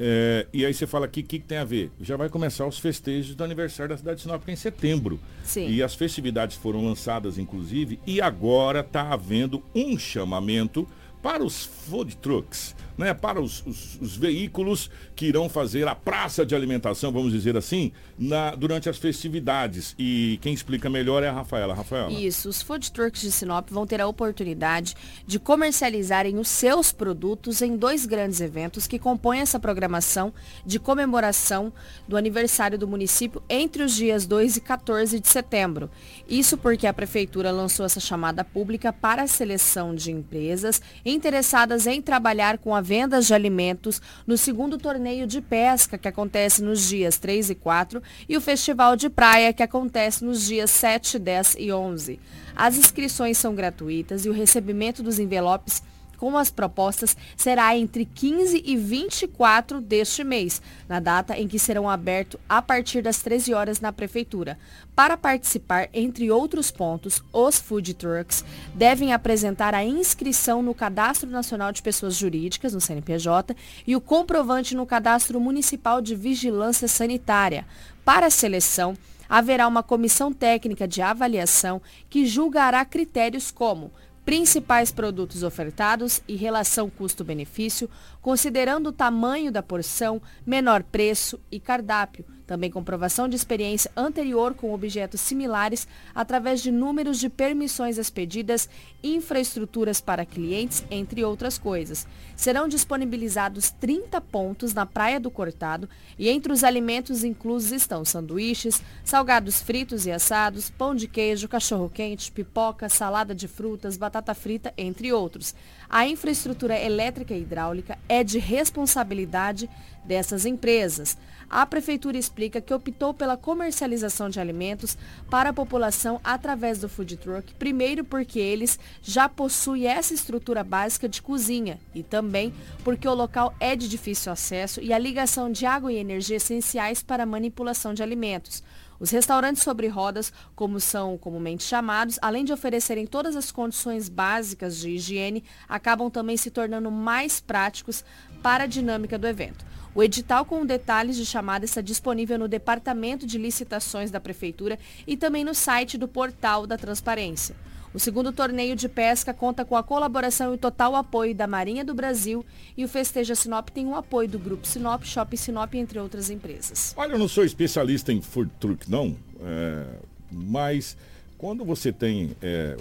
[0.00, 1.90] É, e aí você fala aqui, o que, que, tem a ver?
[2.00, 5.18] Já vai começar os festejos do aniversário da cidade de Sinop em setembro.
[5.42, 5.68] Sim.
[5.68, 10.86] E as festividades foram lançadas, inclusive, e agora está havendo um chamamento
[11.20, 16.44] para os food trucks né, para os, os, os, veículos que irão fazer a praça
[16.44, 19.94] de alimentação, vamos dizer assim, na, durante as festividades.
[19.96, 21.74] E quem explica melhor é a Rafaela.
[21.74, 22.10] Rafaela.
[22.10, 27.62] Isso, os food trucks de Sinop vão ter a oportunidade de comercializarem os seus produtos
[27.62, 30.34] em dois grandes eventos que compõem essa programação
[30.66, 31.72] de comemoração
[32.08, 35.88] do aniversário do município entre os dias 2 e 14 de setembro.
[36.28, 42.02] Isso porque a prefeitura lançou essa chamada pública para a seleção de empresas interessadas em
[42.02, 47.18] trabalhar com a vendas de alimentos no segundo torneio de pesca, que acontece nos dias
[47.18, 51.70] 3 e 4, e o Festival de Praia, que acontece nos dias 7, 10 e
[51.70, 52.18] 11.
[52.56, 55.82] As inscrições são gratuitas e o recebimento dos envelopes
[56.18, 61.88] com as propostas será entre 15 e 24 deste mês, na data em que serão
[61.88, 64.58] abertos a partir das 13 horas na Prefeitura.
[64.94, 68.44] Para participar, entre outros pontos, os food trucks
[68.74, 73.56] devem apresentar a inscrição no Cadastro Nacional de Pessoas Jurídicas, no CNPJ,
[73.86, 77.64] e o comprovante no Cadastro Municipal de Vigilância Sanitária.
[78.04, 78.96] Para a seleção,
[79.28, 83.92] haverá uma comissão técnica de avaliação que julgará critérios como
[84.28, 87.88] principais produtos ofertados e relação custo-benefício,
[88.20, 94.72] considerando o tamanho da porção, menor preço e cardápio também comprovação de experiência anterior com
[94.72, 98.70] objetos similares através de números de permissões expedidas,
[99.04, 102.06] infraestruturas para clientes, entre outras coisas.
[102.34, 105.88] Serão disponibilizados 30 pontos na Praia do Cortado
[106.18, 112.32] e entre os alimentos inclusos estão sanduíches, salgados fritos e assados, pão de queijo, cachorro-quente,
[112.32, 115.54] pipoca, salada de frutas, batata frita, entre outros.
[115.90, 119.70] A infraestrutura elétrica e hidráulica é de responsabilidade
[120.04, 121.16] dessas empresas.
[121.48, 124.98] A Prefeitura explica que optou pela comercialização de alimentos
[125.30, 131.08] para a população através do food truck, primeiro porque eles já possuem essa estrutura básica
[131.08, 132.52] de cozinha e também
[132.84, 137.02] porque o local é de difícil acesso e a ligação de água e energia essenciais
[137.02, 138.62] para a manipulação de alimentos.
[139.00, 144.78] Os restaurantes sobre rodas, como são comumente chamados, além de oferecerem todas as condições básicas
[144.78, 148.04] de higiene, acabam também se tornando mais práticos
[148.42, 149.64] para a dinâmica do evento.
[149.94, 155.16] O edital com detalhes de chamada está disponível no Departamento de Licitações da Prefeitura e
[155.16, 157.56] também no site do Portal da Transparência.
[157.92, 161.94] O segundo torneio de pesca conta com a colaboração e total apoio da Marinha do
[161.94, 162.44] Brasil
[162.76, 166.94] e o Festeja Sinop tem o apoio do Grupo Sinop, Shopping Sinop, entre outras empresas.
[166.96, 169.86] Olha, eu não sou especialista em food truck, não, é,
[170.30, 170.96] mas
[171.38, 172.76] quando você tem, é,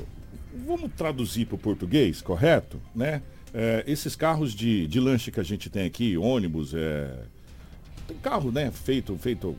[0.65, 2.81] vamos traduzir para o português, correto?
[2.93, 3.21] Né?
[3.53, 7.13] É, esses carros de, de lanche que a gente tem aqui, ônibus, é,
[8.07, 9.55] tem carro né, feito, feito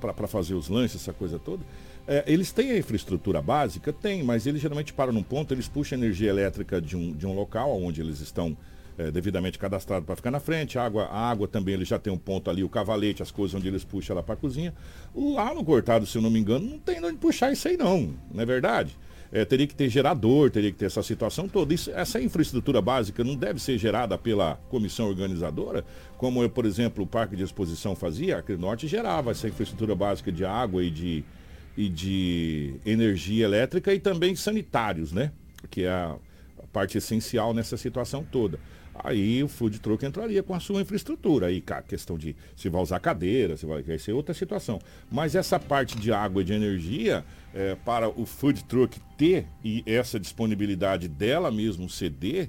[0.00, 1.64] para fazer os lanches, essa coisa toda.
[2.12, 3.92] É, eles têm a infraestrutura básica?
[3.92, 7.32] Tem, mas eles geralmente param num ponto, eles puxam energia elétrica de um, de um
[7.32, 8.56] local onde eles estão
[8.98, 10.76] é, devidamente cadastrados para ficar na frente.
[10.76, 13.54] A água, a água também eles já tem um ponto ali, o cavalete, as coisas
[13.54, 14.74] onde eles puxam lá para a cozinha.
[15.14, 18.12] Lá no cortado, se eu não me engano, não tem onde puxar isso aí não,
[18.34, 18.98] não é verdade?
[19.32, 21.72] é, teria que ter gerador, teria que ter essa situação toda.
[21.72, 25.84] Isso, essa infraestrutura básica não deve ser gerada pela comissão organizadora,
[26.16, 30.32] como, eu, por exemplo, o Parque de Exposição fazia, a Norte gerava essa infraestrutura básica
[30.32, 31.24] de água e de,
[31.76, 35.32] e de energia elétrica e também sanitários, né?
[35.70, 36.16] Que é a,
[36.72, 38.60] parte essencial nessa situação toda
[39.04, 41.46] aí o food truck entraria com a sua infraestrutura.
[41.46, 44.78] Aí a questão de se vai usar cadeira, se vai, vai ser outra situação.
[45.10, 49.82] Mas essa parte de água e de energia, é, para o food truck ter e
[49.86, 52.48] essa disponibilidade dela mesmo ceder,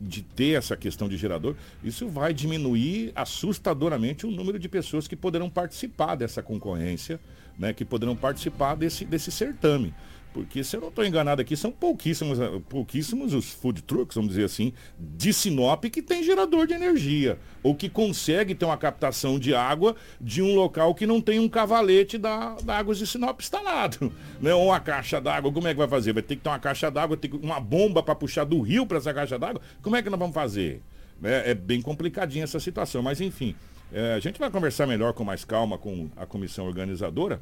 [0.00, 5.14] de ter essa questão de gerador, isso vai diminuir assustadoramente o número de pessoas que
[5.14, 7.20] poderão participar dessa concorrência,
[7.58, 9.94] né, que poderão participar desse, desse certame.
[10.34, 14.30] Porque se eu não estou enganado aqui, são pouquíssimos, eh, pouquíssimos os food trucks, vamos
[14.30, 17.38] dizer assim, de Sinop que tem gerador de energia.
[17.62, 21.48] Ou que consegue ter uma captação de água de um local que não tem um
[21.48, 24.12] cavalete da, da Águas de Sinop instalado.
[24.40, 24.52] Né?
[24.52, 26.12] Ou uma caixa d'água, como é que vai fazer?
[26.12, 28.98] Vai ter que ter uma caixa d'água, ter uma bomba para puxar do rio para
[28.98, 29.62] essa caixa d'água?
[29.80, 30.82] Como é que nós vamos fazer?
[31.22, 33.54] É, é bem complicadinha essa situação, mas enfim.
[33.96, 37.40] É, a gente vai conversar melhor com mais calma com a comissão organizadora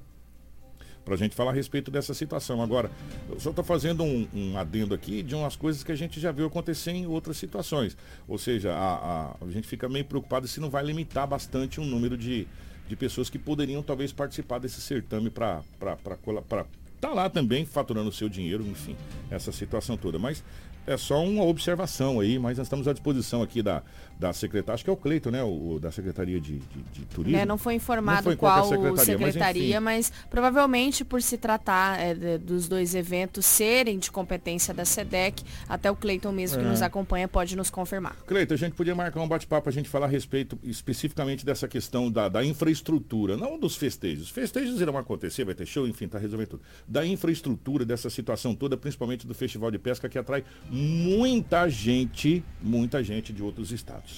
[1.02, 2.60] para a gente falar a respeito dessa situação.
[2.60, 2.90] Agora,
[3.30, 6.30] eu só estou fazendo um, um, adendo aqui de umas coisas que a gente já
[6.30, 7.96] viu acontecer em outras situações.
[8.28, 11.82] Ou seja, a, a, a gente fica meio preocupado se não vai limitar bastante o
[11.84, 12.46] um número de,
[12.86, 16.66] de pessoas que poderiam talvez participar desse certame para estar
[17.00, 18.94] tá lá também faturando o seu dinheiro, enfim,
[19.30, 20.18] essa situação toda.
[20.18, 20.44] Mas
[20.86, 23.82] é só uma observação aí, mas nós estamos à disposição aqui da,
[24.18, 25.42] da secretária, acho que é o Cleito, né?
[25.42, 27.38] O, o da Secretaria de, de, de Turismo.
[27.38, 32.00] É, não foi informado não foi qual secretaria, secretaria mas, mas, provavelmente por se tratar
[32.00, 36.62] é, de, dos dois eventos serem de competência da SEDEC, até o Cleiton mesmo é.
[36.62, 38.16] que nos acompanha pode nos confirmar.
[38.26, 41.68] Cleiton, a gente podia marcar um bate-papo para a gente falar a respeito especificamente dessa
[41.68, 44.24] questão da, da infraestrutura, não dos festejos.
[44.24, 46.62] Os festejos irão acontecer, vai ter show, enfim, tá resolvendo tudo.
[46.86, 53.02] Da infraestrutura, dessa situação toda, principalmente do Festival de Pesca, que atrai muita gente, muita
[53.02, 54.11] gente de outros estados.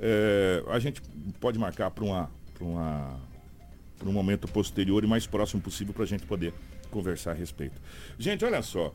[0.00, 1.02] É, a gente
[1.40, 2.30] pode marcar para uma,
[2.60, 3.20] uma,
[4.04, 6.52] um momento posterior e mais próximo possível para a gente poder
[6.90, 7.80] conversar a respeito.
[8.18, 8.94] Gente, olha só,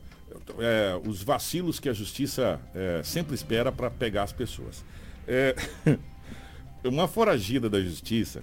[0.58, 4.84] é, os vacilos que a justiça é, sempre espera para pegar as pessoas.
[5.26, 5.54] É,
[6.84, 8.42] uma foragida da justiça,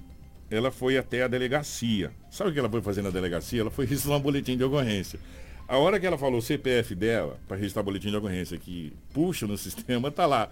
[0.49, 2.11] ela foi até a delegacia.
[2.29, 3.61] Sabe o que ela foi fazer na delegacia?
[3.61, 5.19] Ela foi registrar um boletim de ocorrência.
[5.67, 9.47] A hora que ela falou o CPF dela, para registrar boletim de ocorrência, que puxa
[9.47, 10.49] no sistema, tá lá.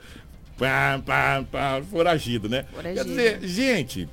[0.60, 2.66] Pá, pá, pá, foragido, né?
[2.74, 3.06] Foragido.
[3.06, 4.10] Quer dizer, gente,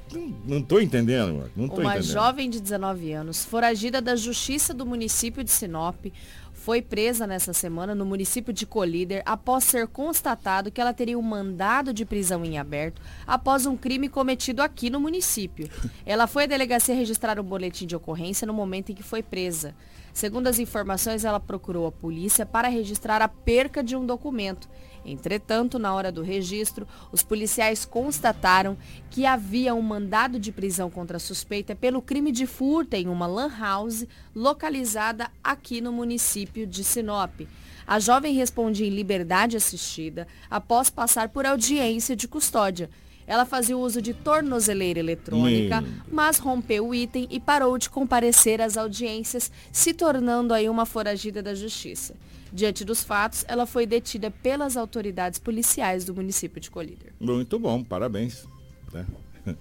[0.46, 2.12] não tô entendendo, não tô Uma entendendo.
[2.12, 6.06] jovem de 19 anos, foragida da Justiça do município de Sinop,
[6.52, 11.22] foi presa nessa semana no município de Colíder após ser constatado que ela teria um
[11.22, 15.68] mandado de prisão em aberto após um crime cometido aqui no município.
[16.04, 19.74] Ela foi à delegacia registrar um boletim de ocorrência no momento em que foi presa.
[20.12, 24.66] Segundo as informações, ela procurou a polícia para registrar a perca de um documento.
[25.06, 28.76] Entretanto, na hora do registro, os policiais constataram
[29.08, 33.26] que havia um mandado de prisão contra a suspeita pelo crime de furto em uma
[33.26, 34.04] lan house
[34.34, 37.42] localizada aqui no município de Sinop.
[37.86, 42.90] A jovem respondia em liberdade assistida após passar por audiência de custódia.
[43.28, 48.76] Ela fazia uso de tornozeleira eletrônica, mas rompeu o item e parou de comparecer às
[48.76, 52.14] audiências, se tornando aí uma foragida da justiça.
[52.56, 57.12] Diante dos fatos, ela foi detida pelas autoridades policiais do município de Colíder.
[57.20, 58.48] Muito bom, parabéns.
[58.90, 59.04] Né?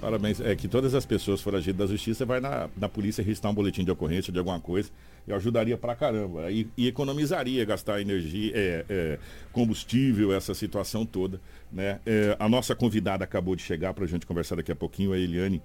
[0.00, 0.40] Parabéns.
[0.40, 3.84] É que todas as pessoas foragidas da justiça vai na, na polícia registrar um boletim
[3.84, 4.90] de ocorrência de alguma coisa
[5.28, 6.50] e ajudaria pra caramba.
[6.50, 9.18] E, e economizaria gastar energia, é, é,
[9.52, 11.40] combustível, essa situação toda.
[11.70, 12.00] Né?
[12.04, 15.18] É, a nossa convidada acabou de chegar para a gente conversar daqui a pouquinho, a
[15.18, 15.62] Eliane.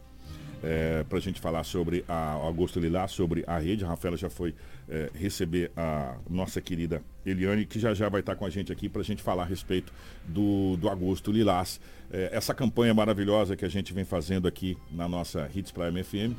[0.67, 3.85] É, para a gente falar sobre a Augusto Lilás, sobre a rede.
[3.85, 4.55] A Rafaela já foi
[4.89, 8.89] é, receber a nossa querida Eliane, que já já vai estar com a gente aqui
[8.89, 9.93] para a gente falar a respeito
[10.27, 11.79] do, do Agosto Lilás.
[12.11, 16.35] É, essa campanha maravilhosa que a gente vem fazendo aqui na nossa Hits Prime FM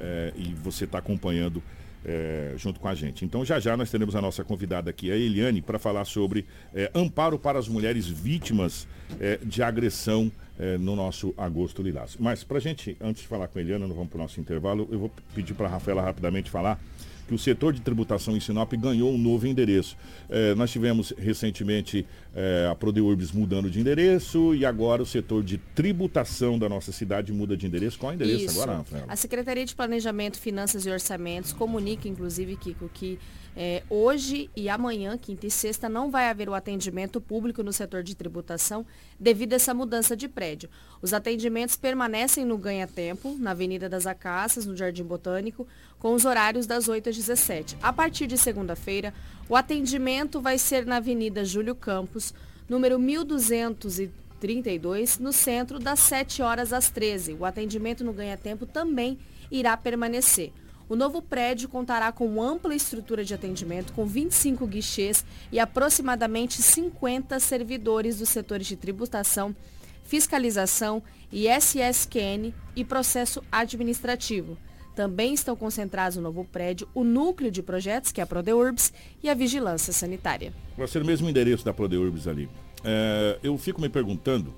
[0.00, 1.62] é, e você está acompanhando
[2.04, 3.24] é, junto com a gente.
[3.24, 6.90] Então já já nós teremos a nossa convidada aqui, a Eliane, para falar sobre é,
[6.94, 8.88] amparo para as mulheres vítimas
[9.20, 10.30] é, de agressão
[10.60, 12.16] é, no nosso Agosto Lilás.
[12.20, 14.38] Mas para a gente, antes de falar com a Eliana, nós vamos para o nosso
[14.38, 16.78] intervalo, eu vou pedir para a Rafaela rapidamente falar
[17.26, 19.96] que o setor de tributação em Sinop ganhou um novo endereço.
[20.28, 22.04] É, nós tivemos recentemente
[22.34, 27.32] é, a Prodeurbis mudando de endereço e agora o setor de tributação da nossa cidade
[27.32, 28.00] muda de endereço.
[28.00, 28.60] Qual é o endereço Isso.
[28.60, 29.06] agora, Rafaela?
[29.08, 33.16] A Secretaria de Planejamento, Finanças e Orçamentos comunica, inclusive, Kiko, que
[33.56, 38.02] é, hoje e amanhã, quinta e sexta, não vai haver o atendimento público no setor
[38.02, 38.86] de tributação
[39.18, 40.70] devido a essa mudança de prédio.
[41.02, 45.66] Os atendimentos permanecem no Ganha Tempo, na Avenida das Acácias, no Jardim Botânico,
[45.98, 47.76] com os horários das 8 às 17.
[47.82, 49.12] A partir de segunda-feira,
[49.48, 52.32] o atendimento vai ser na Avenida Júlio Campos,
[52.68, 57.34] número 1232, no centro, das 7 horas às 13.
[57.34, 59.18] O atendimento no Ganha Tempo também
[59.50, 60.52] irá permanecer.
[60.90, 67.38] O novo prédio contará com ampla estrutura de atendimento, com 25 guichês e aproximadamente 50
[67.38, 69.54] servidores dos setores de tributação,
[70.02, 71.00] fiscalização,
[71.32, 74.58] ISSQN e processo administrativo.
[74.96, 79.30] Também estão concentrados no novo prédio o núcleo de projetos, que é a Prodeurbs, e
[79.30, 80.52] a vigilância sanitária.
[80.76, 82.50] Vai ser o mesmo endereço da Prodeurbis ali.
[82.82, 84.52] É, eu fico me perguntando,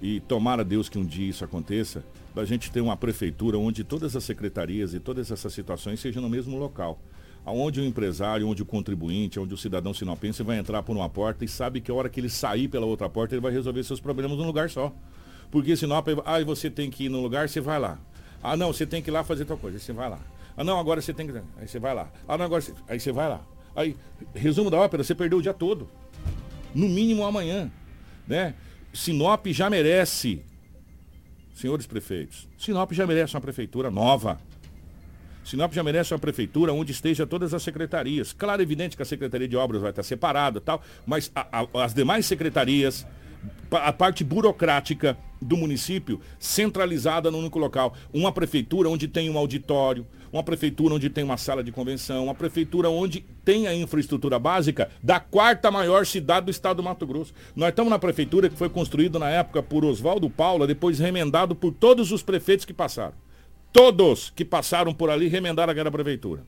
[0.00, 2.04] e tomara Deus que um dia isso aconteça,
[2.34, 6.28] da gente ter uma prefeitura onde todas as secretarias e todas essas situações sejam no
[6.28, 6.98] mesmo local.
[7.46, 11.44] Onde o empresário, onde o contribuinte, onde o cidadão sinopense vai entrar por uma porta
[11.44, 14.00] e sabe que a hora que ele sair pela outra porta, ele vai resolver seus
[14.00, 14.92] problemas num lugar só.
[15.50, 17.98] Porque Sinop, ah, você tem que ir num lugar, você vai lá.
[18.42, 20.18] Ah, não, você tem que ir lá fazer tal coisa, você vai lá.
[20.56, 21.36] Ah, não, agora você tem que.
[21.56, 22.10] Aí você vai lá.
[22.26, 22.72] Ah, não, agora você...
[22.88, 23.46] Aí você vai lá.
[23.76, 23.96] Aí,
[24.34, 25.88] resumo da ópera, você perdeu o dia todo.
[26.74, 27.70] No mínimo amanhã.
[28.26, 28.54] Né?
[28.92, 30.42] Sinop já merece
[31.54, 34.38] senhores prefeitos, Sinop já merece uma prefeitura nova.
[35.44, 38.32] Sinop já merece uma prefeitura onde esteja todas as secretarias.
[38.32, 41.92] Claro, evidente que a Secretaria de Obras vai estar separada tal, mas a, a, as
[41.92, 43.06] demais secretarias,
[43.70, 47.94] a parte burocrática do município centralizada no único local.
[48.12, 52.34] Uma prefeitura onde tem um auditório, uma prefeitura onde tem uma sala de convenção, uma
[52.34, 57.34] prefeitura onde tem a infraestrutura básica da quarta maior cidade do estado do Mato Grosso.
[57.54, 61.72] Nós estamos na prefeitura que foi construída na época por Oswaldo Paula, depois remendado por
[61.72, 63.14] todos os prefeitos que passaram.
[63.72, 66.42] Todos que passaram por ali remendaram aquela prefeitura.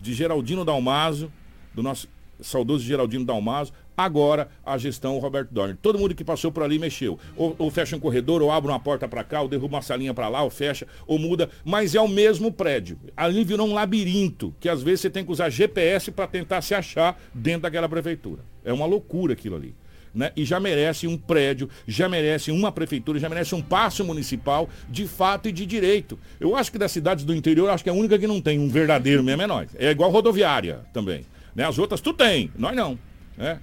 [0.00, 1.32] De Geraldino Dalmaso,
[1.74, 2.08] do nosso
[2.40, 5.76] saudoso Geraldino Dalmaso, agora a gestão Roberto Dorner.
[5.80, 7.18] Todo mundo que passou por ali mexeu.
[7.36, 10.14] Ou, ou fecha um corredor, ou abre uma porta para cá, ou derruba uma salinha
[10.14, 12.98] para lá, ou fecha, ou muda, mas é o mesmo prédio.
[13.16, 16.74] Ali virou um labirinto, que às vezes você tem que usar GPS para tentar se
[16.74, 18.42] achar dentro daquela prefeitura.
[18.64, 19.74] É uma loucura aquilo ali.
[20.14, 20.30] Né?
[20.36, 25.06] E já merece um prédio, já merece uma prefeitura, já merece um passo municipal de
[25.06, 26.18] fato e de direito.
[26.38, 28.58] Eu acho que das cidades do interior, acho que é a única que não tem
[28.58, 29.70] um verdadeiro mesmo é nós.
[29.78, 31.24] É igual rodoviária também.
[31.54, 31.64] Né?
[31.64, 32.98] As outras tu tem, nós não.
[33.36, 33.58] Né?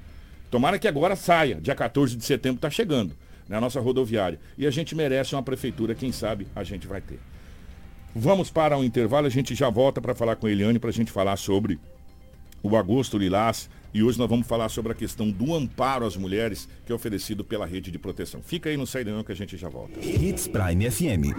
[0.50, 1.60] Tomara que agora saia.
[1.62, 3.16] Dia 14 de setembro está chegando.
[3.48, 3.58] Né?
[3.58, 4.40] A nossa rodoviária.
[4.58, 7.20] E a gente merece uma prefeitura, quem sabe a gente vai ter.
[8.16, 10.90] Vamos para o um intervalo, a gente já volta para falar com a Eliane, para
[10.90, 11.80] a gente falar sobre
[12.64, 13.70] o Agosto Lilás.
[13.92, 17.44] E hoje nós vamos falar sobre a questão do amparo às mulheres que é oferecido
[17.44, 18.40] pela rede de proteção.
[18.44, 20.00] Fica aí no Sai não que a gente já volta.
[20.00, 21.36] Hits Prime FM.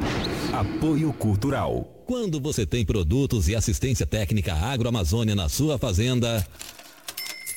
[0.53, 1.85] Apoio Cultural.
[2.07, 6.45] Quando você tem produtos e assistência técnica agroamazônia na sua fazenda,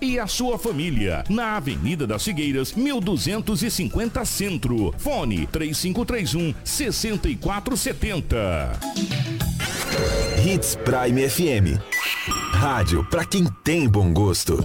[0.00, 1.24] e a sua família.
[1.28, 4.94] Na Avenida das Figueiras, 1250 Centro.
[4.98, 8.78] Fone 3531 6470.
[10.44, 11.80] Hits Prime FM.
[12.52, 14.64] Rádio para quem tem bom gosto.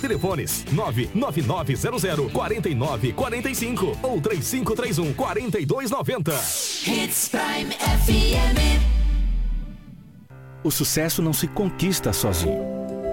[0.00, 6.32] Telefones 99900 4945 ou 3531 4290.
[6.32, 9.00] Hits Prime FM.
[10.62, 12.69] O sucesso não se conquista sozinho.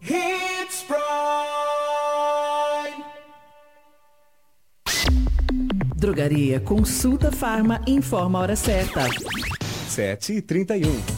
[0.00, 0.98] Hits Prime.
[5.96, 9.06] Drogaria Consulta Farma informa a hora certa.
[9.88, 11.17] 7 e 31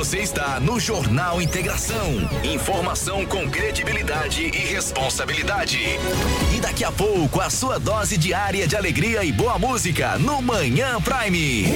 [0.00, 2.26] Você está no Jornal Integração.
[2.42, 5.78] Informação com credibilidade e responsabilidade.
[6.56, 10.98] E daqui a pouco, a sua dose diária de alegria e boa música no Manhã
[11.02, 11.66] Prime.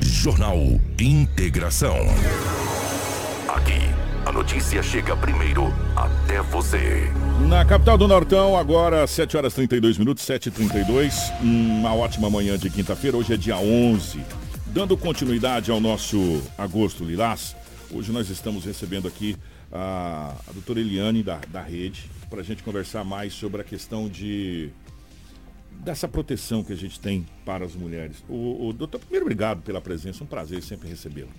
[0.00, 2.06] Jornal Integração.
[4.34, 7.04] Notícia chega primeiro até você.
[7.48, 11.40] Na capital do Nortão, agora 7 horas 32 minutos, 7h32.
[11.40, 14.20] Uma ótima manhã de quinta-feira, hoje é dia 11.
[14.66, 17.54] Dando continuidade ao nosso Agosto Lilás,
[17.92, 19.36] hoje nós estamos recebendo aqui
[19.70, 24.08] a, a doutora Eliane da, da rede para a gente conversar mais sobre a questão
[24.08, 24.70] de
[25.70, 28.16] dessa proteção que a gente tem para as mulheres.
[28.28, 31.30] O, o doutor, primeiro, obrigado pela presença, um prazer sempre recebê-lo.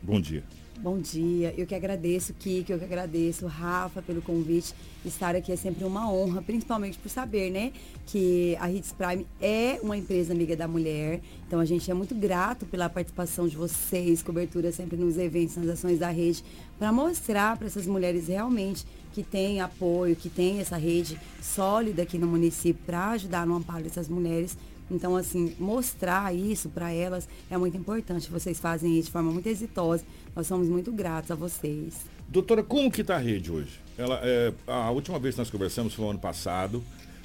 [0.00, 0.44] Bom dia.
[0.78, 4.74] Bom dia, eu que agradeço, Kiki, eu que agradeço, Rafa, pelo convite.
[5.06, 7.72] Estar aqui é sempre uma honra, principalmente por saber, né,
[8.04, 11.22] que a Hits Prime é uma empresa amiga da mulher.
[11.46, 15.68] Então a gente é muito grato pela participação de vocês, cobertura sempre nos eventos, nas
[15.68, 16.44] ações da rede,
[16.78, 22.18] para mostrar para essas mulheres realmente que tem apoio, que tem essa rede sólida aqui
[22.18, 24.58] no município para ajudar no amparo dessas mulheres
[24.90, 28.30] então, assim, mostrar isso para elas é muito importante.
[28.30, 30.04] Vocês fazem isso de forma muito exitosa.
[30.34, 32.06] Nós somos muito gratos a vocês.
[32.28, 33.80] Doutora, como que está a rede hoje?
[33.98, 36.82] Ela, é, a última vez que nós conversamos foi no ano passado,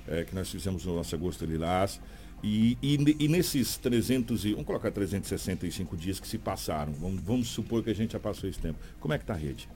[0.08, 2.00] é, que nós fizemos o nosso Agosto Lilás.
[2.44, 7.48] E, e, e, nesses 300 e, vamos colocar 365 dias que se passaram, vamos, vamos
[7.50, 8.80] supor que a gente já passou esse tempo.
[9.00, 9.70] Como é que está a rede?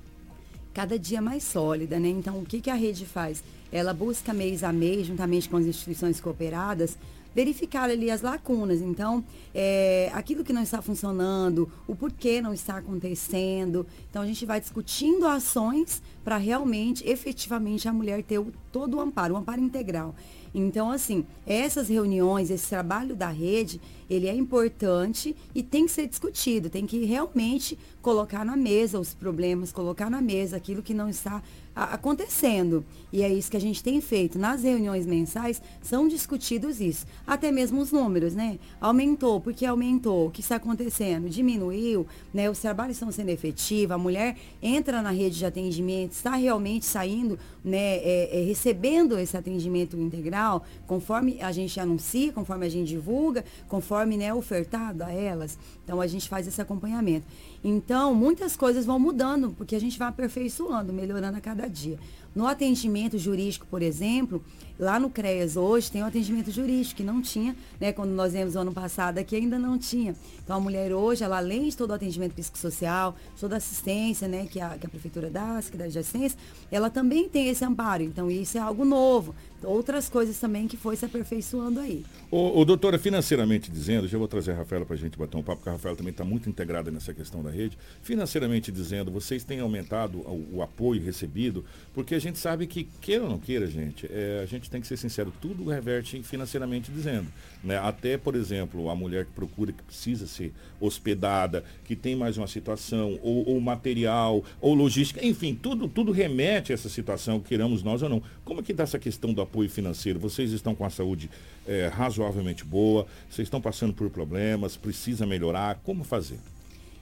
[0.74, 2.10] Cada dia mais sólida, né?
[2.10, 3.44] Então, o que, que a rede faz?
[3.72, 6.98] Ela busca mês a mês, juntamente com as instituições cooperadas,
[7.36, 8.82] verificar ali as lacunas.
[8.82, 9.24] Então,
[9.54, 13.86] é, aquilo que não está funcionando, o porquê não está acontecendo.
[14.10, 19.02] Então, a gente vai discutindo ações para realmente, efetivamente, a mulher ter o, todo o
[19.02, 20.16] amparo, o amparo integral.
[20.54, 26.08] Então, assim, essas reuniões, esse trabalho da rede, ele é importante e tem que ser
[26.08, 31.10] discutido, tem que realmente colocar na mesa os problemas, colocar na mesa aquilo que não
[31.10, 31.42] está
[31.76, 32.86] acontecendo.
[33.12, 34.40] E é isso que a gente tem feito.
[34.40, 37.06] Nas reuniões mensais são discutidos isso.
[37.28, 38.58] Até mesmo os números, né?
[38.80, 41.28] Aumentou, porque aumentou, o que está acontecendo?
[41.28, 42.50] Diminuiu, né?
[42.50, 47.38] Os trabalhos estão sendo efetivos, a mulher entra na rede de atendimento, está realmente saindo,
[47.66, 47.98] né?
[47.98, 54.16] É, é, recebendo esse atendimento integral, conforme a gente anuncia, conforme a gente divulga, conforme
[54.16, 55.58] né, ofertado a elas.
[55.84, 57.26] Então a gente faz esse acompanhamento.
[57.64, 61.98] Então, muitas coisas vão mudando, porque a gente vai aperfeiçoando, melhorando a cada dia.
[62.36, 64.44] No atendimento jurídico, por exemplo,
[64.80, 67.92] lá no CREAS hoje tem o um atendimento jurídico, que não tinha, né?
[67.92, 70.16] Quando nós vemos o ano passado aqui, ainda não tinha.
[70.44, 74.48] Então a mulher hoje, ela além de todo o atendimento psicossocial, toda a assistência, né,
[74.50, 76.38] que a, que a prefeitura dá, a Secretaria de Assistência,
[76.72, 78.04] ela também tem esse amparo.
[78.04, 79.34] Então isso é algo novo.
[79.64, 82.06] Outras coisas também que foi se aperfeiçoando aí.
[82.30, 85.42] O, o doutora, financeiramente dizendo, já vou trazer a Rafaela para a gente bater um
[85.42, 87.78] papo, porque a Rafaela também está muito integrada nessa questão da rede.
[88.02, 93.24] Financeiramente dizendo, vocês têm aumentado o, o apoio recebido, porque a gente sabe que, queira
[93.24, 97.28] ou não queira, gente, é, a gente tem que ser sincero, tudo reverte financeiramente dizendo.
[97.64, 97.78] Né?
[97.78, 102.48] Até, por exemplo, a mulher que procura, que precisa ser hospedada, que tem mais uma
[102.48, 108.02] situação, ou, ou material, ou logística, enfim, tudo, tudo remete a essa situação, queiramos nós
[108.02, 108.22] ou não.
[108.44, 110.20] Como é que está essa questão do apoio financeiro?
[110.20, 111.30] Vocês estão com a saúde
[111.68, 116.40] é, razoavelmente boa, vocês estão passando por problemas, precisa melhorar, como fazer?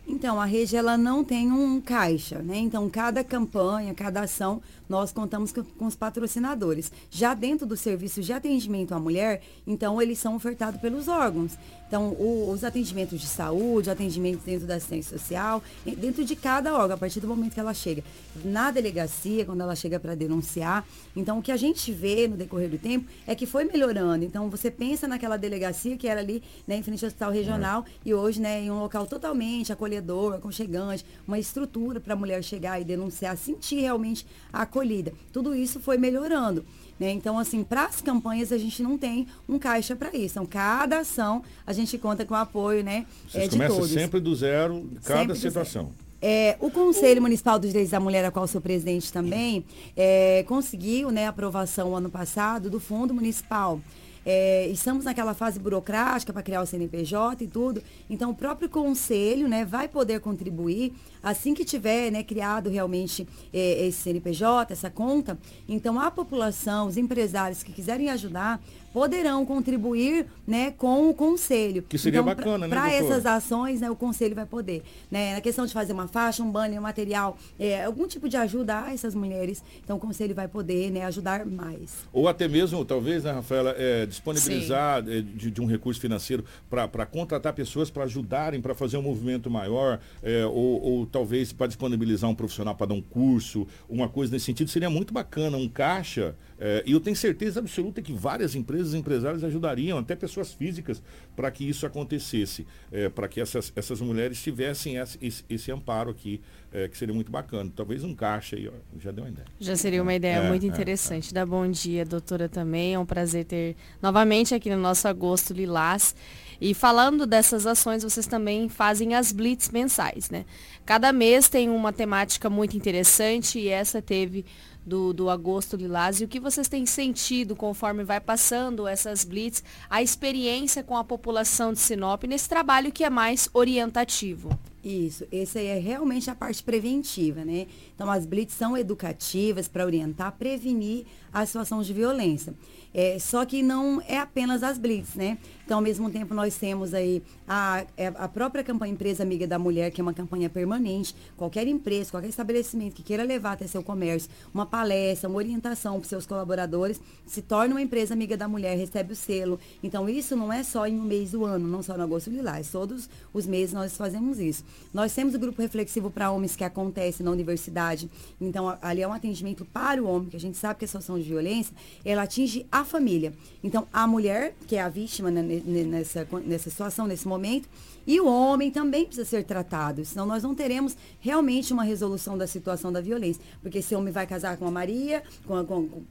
[0.06, 2.58] Então, a rede ela não tem um caixa, né?
[2.58, 6.92] Então, cada campanha, cada ação, nós contamos com, os patrocinadores.
[7.10, 11.58] Já dentro do serviço de atendimento à mulher, então eles são ofertados pelos órgãos.
[11.94, 16.96] Então, o, os atendimentos de saúde, atendimentos dentro da assistência social, dentro de cada órgão,
[16.96, 18.04] a partir do momento que ela chega.
[18.44, 20.84] Na delegacia, quando ela chega para denunciar.
[21.16, 24.26] Então, o que a gente vê no decorrer do tempo é que foi melhorando.
[24.26, 28.10] Então, você pensa naquela delegacia que era ali, né, em frente ao hospital regional, é.
[28.10, 32.82] e hoje, né, em um local totalmente acolhedor, aconchegante, uma estrutura para a mulher chegar
[32.82, 35.14] e denunciar, sentir realmente a acolhida.
[35.32, 36.66] Tudo isso foi melhorando.
[37.04, 37.12] Né?
[37.12, 40.40] Então, assim, para as campanhas a gente não tem um caixa para isso.
[40.40, 43.92] Então, cada ação a gente conta com o apoio né, Vocês é, de todos.
[43.92, 45.92] sempre do zero, cada sempre situação.
[46.22, 49.66] É, o Conselho Municipal dos Direitos da Mulher, a qual sou presidente também,
[49.98, 53.82] é, conseguiu né, aprovação ano passado do Fundo Municipal.
[54.26, 57.82] É, estamos naquela fase burocrática para criar o CNPJ e tudo.
[58.10, 63.88] Então, o próprio conselho né, vai poder contribuir assim que tiver né, criado realmente é,
[63.88, 65.38] esse CNPJ, essa conta.
[65.68, 68.62] Então, a população, os empresários que quiserem ajudar,
[68.94, 71.84] poderão contribuir né, com o conselho.
[71.90, 72.90] Que seria então, bacana, pra, né?
[72.90, 74.84] Para essas ações, né, o conselho vai poder.
[75.10, 78.38] Né, na questão de fazer uma faixa, um banner, um material, é, algum tipo de
[78.38, 82.06] ajuda a essas mulheres, então o conselho vai poder né, ajudar mais.
[82.14, 87.06] Ou até mesmo, talvez, né, Rafaela, é, disponibilizar é, de, de, um recurso financeiro para
[87.06, 92.30] contratar pessoas para ajudarem, para fazer um movimento maior, é, ou, ou talvez para disponibilizar
[92.30, 96.36] um profissional para dar um curso, uma coisa nesse sentido, seria muito bacana, um caixa
[96.66, 101.02] é, e eu tenho certeza absoluta que várias empresas e empresários ajudariam, até pessoas físicas,
[101.36, 106.12] para que isso acontecesse, é, para que essas, essas mulheres tivessem esse, esse, esse amparo
[106.12, 106.42] aqui,
[106.74, 107.72] é, que seria muito bacana.
[107.74, 109.48] Talvez um caixa aí, ó, já deu uma ideia.
[109.60, 111.30] Já seria uma ideia é, muito é, interessante.
[111.30, 111.34] É.
[111.34, 112.96] Dá bom dia, doutora, também.
[112.96, 116.16] É um prazer ter novamente aqui no nosso Agosto Lilás.
[116.60, 120.46] E falando dessas ações, vocês também fazem as blitz mensais, né?
[120.86, 124.46] Cada mês tem uma temática muito interessante e essa teve
[124.86, 129.64] do, do Agosto Lilás e o que vocês têm sentido conforme vai passando essas blitz,
[129.90, 134.50] a experiência com a população de Sinop nesse trabalho que é mais orientativo.
[134.84, 137.68] Isso, essa é realmente a parte preventiva, né?
[137.96, 142.54] Então, as blitz são educativas para orientar, prevenir a situação de violência.
[142.94, 145.38] É, só que não é apenas as blitz, né?
[145.66, 149.58] Então, ao mesmo tempo, nós temos aí a, é, a própria campanha Empresa Amiga da
[149.58, 151.16] Mulher, que é uma campanha permanente.
[151.36, 156.10] Qualquer empresa, qualquer estabelecimento que queira levar até seu comércio uma palestra, uma orientação para
[156.10, 159.60] seus colaboradores, se torna uma empresa amiga da mulher, recebe o selo.
[159.82, 162.70] Então, isso não é só em um mês do ano, não só no agosto lilás.
[162.70, 164.64] Todos os meses nós fazemos isso.
[164.94, 168.10] Nós temos o grupo reflexivo para homens que acontece na universidade.
[168.40, 171.18] Então, ali é um atendimento para o homem, que a gente sabe que a situação
[171.18, 173.34] de violência, ela atinge a família.
[173.64, 177.68] Então, a mulher, que é a vítima né, nessa, nessa situação, nesse momento,
[178.06, 182.46] e o homem também precisa ser tratado, senão nós não teremos realmente uma resolução da
[182.46, 183.42] situação da violência.
[183.62, 186.02] Porque esse homem vai casar com a Maria, com, a, com, com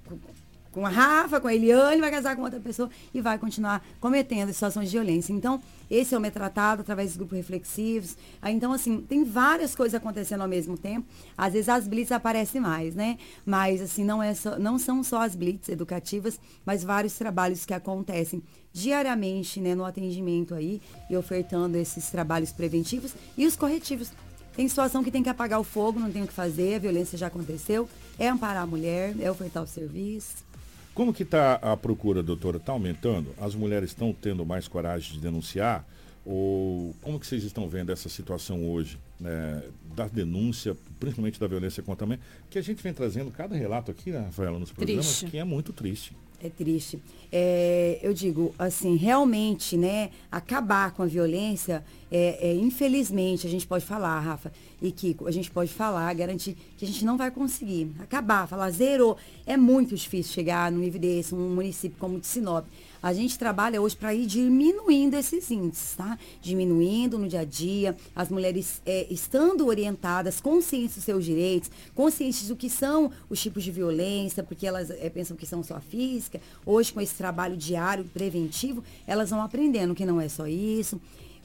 [0.73, 4.53] com a Rafa, com a Eliane, vai casar com outra pessoa e vai continuar cometendo
[4.53, 5.33] situações de violência.
[5.33, 8.17] Então, esse homem é tratado através dos grupos reflexivos.
[8.45, 11.07] Então, assim, tem várias coisas acontecendo ao mesmo tempo.
[11.37, 13.19] Às vezes as blitz aparecem mais, né?
[13.45, 17.75] Mas, assim, não, é só, não são só as blitz educativas, mas vários trabalhos que
[17.75, 18.43] acontecem
[18.73, 24.11] diariamente, né, no atendimento aí e ofertando esses trabalhos preventivos e os corretivos.
[24.57, 27.17] Tem situação que tem que apagar o fogo, não tem o que fazer, a violência
[27.17, 30.52] já aconteceu, é amparar a mulher, é ofertar o serviço.
[30.95, 32.59] Como que está a procura, doutora?
[32.59, 33.35] Está aumentando?
[33.41, 35.87] As mulheres estão tendo mais coragem de denunciar?
[36.25, 39.63] Ou como que vocês estão vendo essa situação hoje, né,
[39.97, 42.19] da denúncia, principalmente da violência contra a mãe,
[42.49, 45.27] que a gente vem trazendo cada relato aqui, né, Rafaela, nos programas, triste.
[45.27, 46.15] que é muito triste.
[46.45, 47.01] É triste.
[47.31, 53.65] É, eu digo, assim, realmente, né, acabar com a violência, é, é, infelizmente, a gente
[53.65, 57.31] pode falar, Rafa e Kiko, a gente pode falar, garantir que a gente não vai
[57.31, 59.17] conseguir acabar, falar zerou.
[59.47, 62.67] É muito difícil chegar no nível desse, um município como de Sinop.
[63.03, 66.17] A gente trabalha hoje para ir diminuindo esses índices, tá?
[66.41, 72.47] Diminuindo no dia a dia, as mulheres é, estando orientadas, conscientes dos seus direitos, conscientes
[72.47, 76.41] do que são os tipos de violência, porque elas é, pensam que são só física.
[76.65, 81.01] Hoje, com esse trabalho diário preventivo, elas vão aprendendo que não é só isso.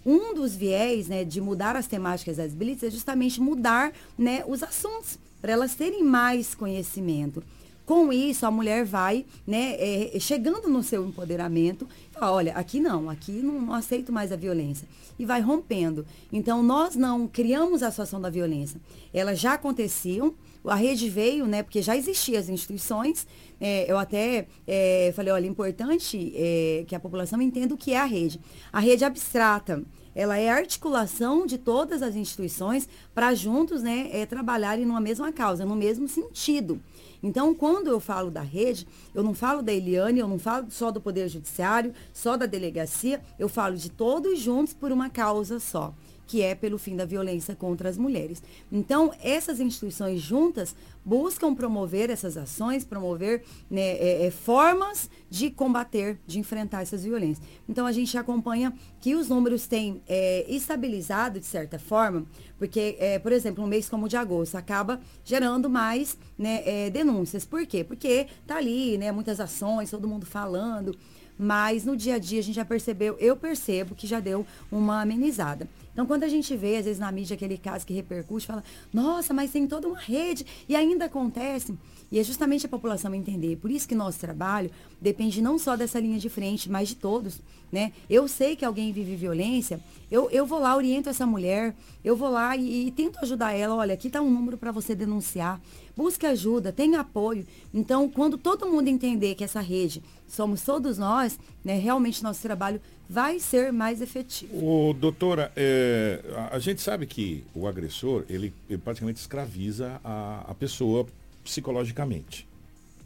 [0.05, 4.61] Um dos viés né, de mudar as temáticas das blitz é justamente mudar né, os
[4.61, 7.43] assuntos, para elas terem mais conhecimento.
[7.87, 13.09] Com isso, a mulher vai, né, é, chegando no seu empoderamento, fala, olha, aqui não,
[13.09, 14.85] aqui não, não, aceito mais a violência.
[15.17, 16.05] E vai rompendo.
[16.29, 18.77] Então, nós não criamos a situação da violência.
[19.13, 20.35] Elas já aconteciam,
[20.65, 23.25] a rede veio, né, porque já existiam as instituições.
[23.57, 27.93] É, eu até é, falei, olha, é importante é, que a população entenda o que
[27.93, 28.37] é a rede.
[28.69, 29.81] A rede abstrata,
[30.13, 35.31] ela é a articulação de todas as instituições para juntos né, é, trabalharem numa mesma
[35.31, 36.81] causa, no mesmo sentido.
[37.21, 40.91] Então, quando eu falo da rede, eu não falo da Eliane, eu não falo só
[40.91, 45.93] do Poder Judiciário, só da delegacia, eu falo de todos juntos por uma causa só
[46.27, 48.43] que é pelo fim da violência contra as mulheres.
[48.71, 56.19] Então, essas instituições juntas buscam promover essas ações, promover né, é, é, formas de combater,
[56.27, 57.47] de enfrentar essas violências.
[57.67, 62.25] Então, a gente acompanha que os números têm é, estabilizado, de certa forma,
[62.59, 66.89] porque, é, por exemplo, um mês como o de agosto acaba gerando mais né, é,
[66.89, 67.45] denúncias.
[67.45, 67.85] Por quê?
[67.85, 70.93] Porque tá ali, né, muitas ações, todo mundo falando,
[71.37, 75.01] mas no dia a dia a gente já percebeu, eu percebo que já deu uma
[75.01, 75.69] amenizada.
[75.97, 79.33] Então, quando a gente vê, às vezes, na mídia aquele caso que repercute, fala, nossa,
[79.33, 81.75] mas tem toda uma rede e ainda acontece.
[82.11, 83.55] E é justamente a população entender.
[83.55, 84.69] Por isso que nosso trabalho
[85.01, 87.41] depende não só dessa linha de frente, mas de todos.
[87.71, 87.91] Né?
[88.07, 89.79] Eu sei que alguém vive violência,
[90.11, 91.75] eu, eu vou lá, oriento essa mulher,
[92.05, 93.73] eu vou lá e, e tento ajudar ela.
[93.73, 95.59] Olha, aqui está um número para você denunciar.
[95.97, 97.43] Busque ajuda, tenha apoio.
[97.73, 102.79] Então, quando todo mundo entender que essa rede somos todos nós, né, realmente nosso trabalho
[103.09, 104.53] vai ser mais efetivo.
[104.63, 106.21] O, doutora, é,
[106.51, 111.07] a, gente sabe que o agressor, ele, ele praticamente escraviza a, a pessoa
[111.43, 112.47] psicologicamente.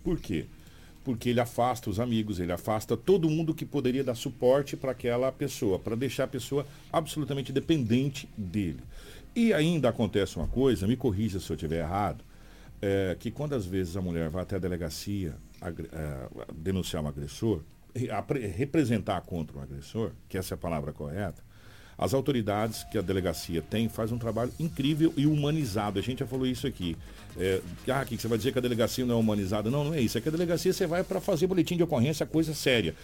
[0.04, 0.46] Por quê?
[1.06, 5.32] Porque ele afasta os amigos, ele afasta todo mundo que poderia dar suporte para aquela
[5.32, 8.82] pessoa, para deixar a pessoa absolutamente dependente dele.
[9.34, 12.22] E ainda acontece uma coisa, me corrija se eu estiver errado,
[12.82, 17.62] é, que quando às vezes a mulher vai até a delegacia é, denunciar um agressor,
[18.56, 21.44] representar contra um agressor, que essa é a palavra correta,
[21.98, 26.00] As autoridades que a delegacia tem faz um trabalho incrível e humanizado.
[26.00, 26.98] A gente já falou isso aqui.
[27.38, 29.70] É, ah, que você vai dizer que a delegacia não é humanizada?
[29.70, 30.18] Não, não é isso.
[30.18, 32.96] É que a delegacia você vai para fazer boletim de ocorrência, coisa séria,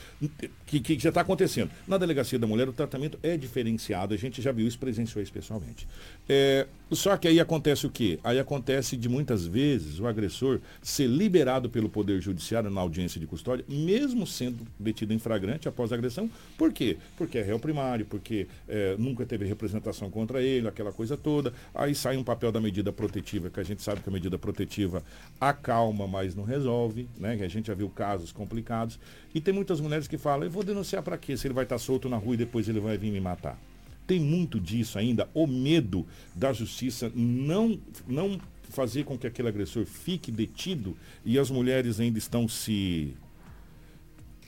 [0.65, 1.71] que, que, já está acontecendo.
[1.87, 4.13] Na delegacia da mulher, o tratamento é diferenciado.
[4.13, 5.87] A gente já viu isso, presenciou isso pessoalmente.
[6.27, 8.19] É, só que aí acontece o quê?
[8.23, 13.27] Aí acontece de muitas vezes o agressor ser liberado pelo Poder Judiciário na audiência de
[13.27, 16.29] custódia, mesmo sendo detido em flagrante após a agressão.
[16.57, 16.97] Por quê?
[17.17, 21.53] Porque é réu primário, porque é, nunca teve representação contra ele, aquela coisa toda.
[21.73, 25.03] Aí sai um papel da medida protetiva, que a gente sabe que a medida protetiva
[25.39, 27.37] acalma, mas não resolve, né?
[27.37, 28.99] Que a gente já viu casos complicados.
[29.33, 31.37] E tem muitas mulheres que falam, eu vou denunciar para quê?
[31.37, 33.59] Se ele vai estar solto na rua e depois ele vai vir me matar.
[34.05, 38.39] Tem muito disso ainda, o medo da justiça não, não
[38.69, 40.95] fazer com que aquele agressor fique detido
[41.25, 43.13] e as mulheres ainda estão se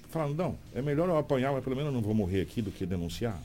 [0.10, 2.72] falando, não, é melhor eu apanhar, mas pelo menos eu não vou morrer aqui do
[2.72, 3.40] que denunciar.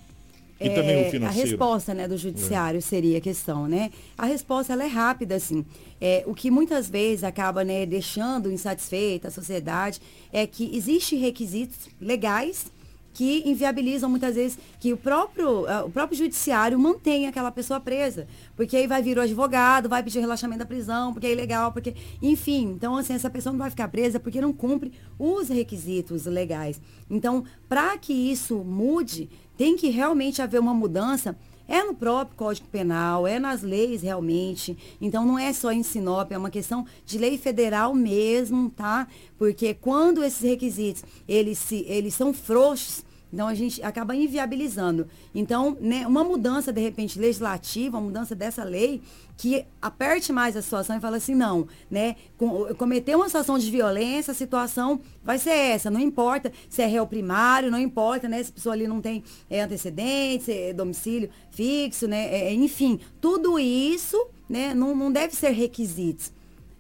[0.61, 1.27] E é, também o financeiro.
[1.27, 2.81] A resposta né, do judiciário é.
[2.81, 3.91] seria a questão, né?
[4.17, 5.65] A resposta ela é rápida, assim.
[6.01, 10.01] É, o que muitas vezes acaba né, deixando insatisfeita a sociedade
[10.33, 12.67] é que existem requisitos legais
[13.15, 18.27] que inviabilizam muitas vezes que o próprio, uh, o próprio judiciário mantenha aquela pessoa presa.
[18.57, 21.95] Porque aí vai vir o advogado, vai pedir relaxamento da prisão, porque é ilegal, porque.
[22.21, 26.81] Enfim, então assim, essa pessoa não vai ficar presa porque não cumpre os requisitos legais.
[27.09, 31.37] Então, para que isso mude, tem que realmente haver uma mudança.
[31.67, 34.77] É no próprio Código Penal, é nas leis realmente.
[35.01, 39.09] Então não é só em Sinop, é uma questão de lei federal mesmo, tá?
[39.39, 43.03] Porque quando esses requisitos, eles, se, eles são frouxos,
[43.35, 45.09] então a gente acaba inviabilizando.
[45.35, 49.03] Então, né, uma mudança, de repente, legislativa, uma mudança dessa lei,
[49.37, 52.15] que aperte mais a situação e fala assim, não, né?
[52.39, 56.87] Com, cometer uma situação de violência, a situação vai ser essa, não importa se é
[56.87, 58.41] réu primário, não importa, né?
[58.41, 62.33] Se a pessoa ali não tem é, antecedentes, é, domicílio fixo, né?
[62.33, 66.31] É, enfim, tudo isso, né, não, não deve ser requisitos.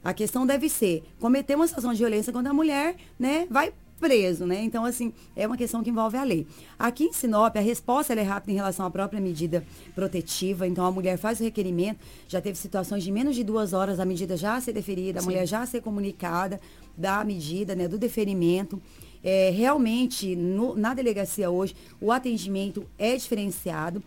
[0.04, 3.72] A questão deve ser cometer uma situação de violência quando a mulher, né, vai
[4.04, 4.62] preso, né?
[4.62, 6.46] Então, assim, é uma questão que envolve a lei.
[6.78, 10.66] Aqui em Sinop, a resposta é rápida em relação à própria medida protetiva.
[10.66, 14.04] Então, a mulher faz o requerimento, já teve situações de menos de duas horas, a
[14.04, 15.28] medida já a ser deferida, a Sim.
[15.28, 16.60] mulher já a ser comunicada
[16.94, 18.80] da medida, né, do deferimento.
[19.22, 24.02] É, realmente, no, na delegacia hoje, o atendimento é diferenciado.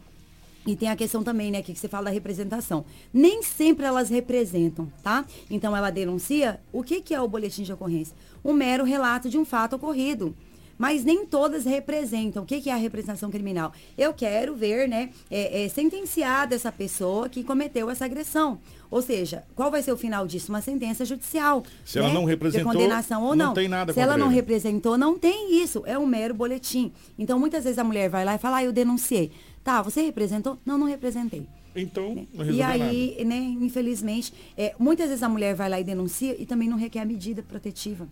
[0.68, 2.84] E tem a questão também, né, que você fala da representação.
[3.12, 5.26] Nem sempre elas representam, tá?
[5.50, 6.60] Então ela denuncia.
[6.74, 8.14] O que, que é o boletim de ocorrência?
[8.48, 10.34] Um mero relato de um fato ocorrido.
[10.78, 12.44] Mas nem todas representam.
[12.44, 13.74] O que, é a representação criminal?
[13.98, 18.60] Eu quero ver, né, é, é, sentenciada essa pessoa que cometeu essa agressão.
[18.90, 20.52] Ou seja, qual vai ser o final disso?
[20.52, 21.64] Uma sentença judicial.
[21.84, 22.06] Se né?
[22.06, 23.48] ela não representou, de condenação ou não.
[23.48, 25.84] não tem nada Se ela não representou, não tem isso.
[25.86, 26.94] É um mero boletim.
[27.20, 29.32] Então, muitas vezes a mulher vai lá e fala, ah, eu denunciei.
[29.64, 30.58] Tá, você representou?
[30.66, 31.46] Não, não representei.
[31.76, 32.28] Então, né?
[32.34, 33.30] não E aí, nada.
[33.30, 37.00] né, infelizmente, é, muitas vezes a mulher vai lá e denuncia e também não requer
[37.00, 38.08] a medida protetiva.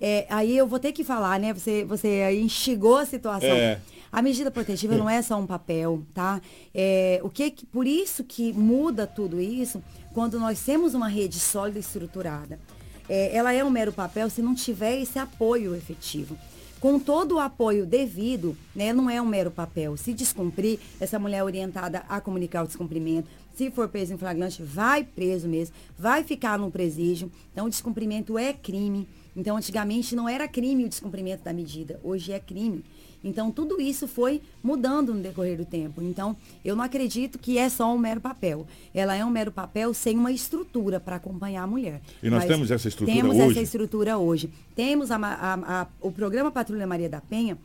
[0.00, 1.52] É, aí eu vou ter que falar, né?
[1.52, 3.48] Você, você instigou a situação.
[3.48, 3.80] É.
[4.12, 6.40] A medida protetiva não é só um papel, tá?
[6.72, 9.82] É, o que, por isso que muda tudo isso
[10.12, 12.60] quando nós temos uma rede sólida e estruturada.
[13.08, 16.38] É, ela é um mero papel se não tiver esse apoio efetivo
[16.84, 19.96] com todo o apoio devido, né, não é um mero papel.
[19.96, 23.26] Se descumprir, essa mulher é orientada a comunicar o descumprimento.
[23.54, 27.32] Se for preso em flagrante, vai preso mesmo, vai ficar no presídio.
[27.50, 29.08] Então, o descumprimento é crime.
[29.36, 32.84] Então, antigamente não era crime o descumprimento da medida, hoje é crime.
[33.24, 36.02] Então, tudo isso foi mudando no decorrer do tempo.
[36.02, 38.66] Então, eu não acredito que é só um mero papel.
[38.92, 42.02] Ela é um mero papel sem uma estrutura para acompanhar a mulher.
[42.22, 43.38] E nós Mas temos essa estrutura temos hoje?
[43.38, 44.50] Temos essa estrutura hoje.
[44.76, 47.56] Temos a, a, a, o programa Patrulha Maria da Penha,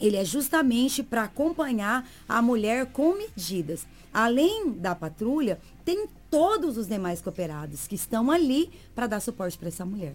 [0.00, 3.86] ele é justamente para acompanhar a mulher com medidas.
[4.12, 9.68] Além da patrulha, tem todos os demais cooperados que estão ali para dar suporte para
[9.68, 10.14] essa mulher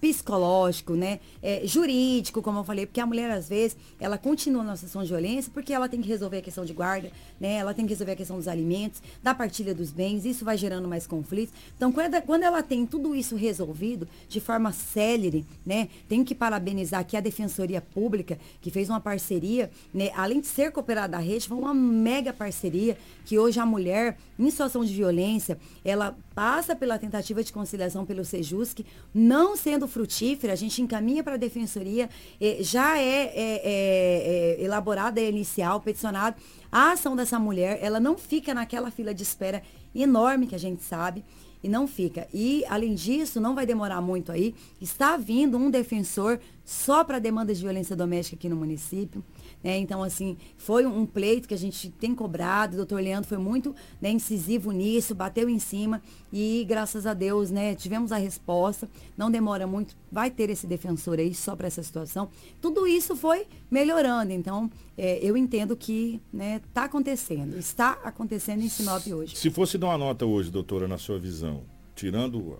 [0.00, 1.20] psicológico, né?
[1.42, 5.08] É, jurídico, como eu falei, porque a mulher, às vezes, ela continua na situação de
[5.08, 7.54] violência porque ela tem que resolver a questão de guarda, né?
[7.54, 10.86] Ela tem que resolver a questão dos alimentos, da partilha dos bens, isso vai gerando
[10.86, 11.54] mais conflitos.
[11.76, 15.88] Então, quando, ela tem tudo isso resolvido de forma célere, né?
[16.08, 20.10] Tenho que parabenizar aqui a Defensoria Pública, que fez uma parceria, né?
[20.14, 24.50] Além de ser cooperada da rede, foi uma mega parceria que hoje a mulher, em
[24.50, 28.84] situação de violência, ela passa pela tentativa de conciliação pelo Sejusc,
[29.14, 32.08] não sendo frutífera, a gente encaminha para a defensoria,
[32.40, 36.36] eh, já é, é, é, é elaborada, é inicial, peticionado
[36.70, 39.62] a ação dessa mulher, ela não fica naquela fila de espera
[39.94, 41.24] enorme que a gente sabe,
[41.62, 42.28] e não fica.
[42.32, 47.58] E, além disso, não vai demorar muito aí, está vindo um defensor só para demandas
[47.58, 49.24] de violência doméstica aqui no município.
[49.62, 49.78] Né?
[49.78, 52.74] Então, assim, foi um pleito que a gente tem cobrado.
[52.74, 56.00] O doutor Leandro foi muito né, incisivo nisso, bateu em cima
[56.32, 58.88] e, graças a Deus, né, tivemos a resposta.
[59.16, 62.28] Não demora muito, vai ter esse defensor aí só para essa situação.
[62.60, 64.32] Tudo isso foi melhorando.
[64.32, 69.36] Então, é, eu entendo que está né, acontecendo, está acontecendo em Sinop hoje.
[69.36, 71.64] Se fosse dar uma nota hoje, doutora, na sua visão,
[71.94, 72.58] tirando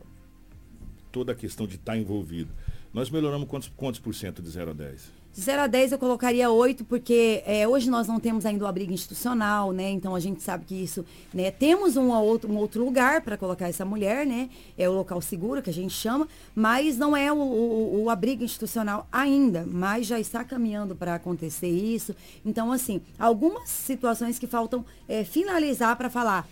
[1.12, 2.52] toda a questão de estar tá envolvido,
[2.92, 5.15] nós melhoramos quantos, quantos por cento de 0 a 10?
[5.36, 8.66] De 0 a 10 eu colocaria 8, porque é, hoje nós não temos ainda o
[8.66, 9.90] abrigo institucional, né?
[9.90, 11.50] Então a gente sabe que isso, né?
[11.50, 14.48] Temos um outro, um outro lugar para colocar essa mulher, né?
[14.78, 18.42] É o local seguro que a gente chama, mas não é o, o, o abrigo
[18.42, 22.16] institucional ainda, mas já está caminhando para acontecer isso.
[22.42, 26.48] Então, assim, algumas situações que faltam é, finalizar para falar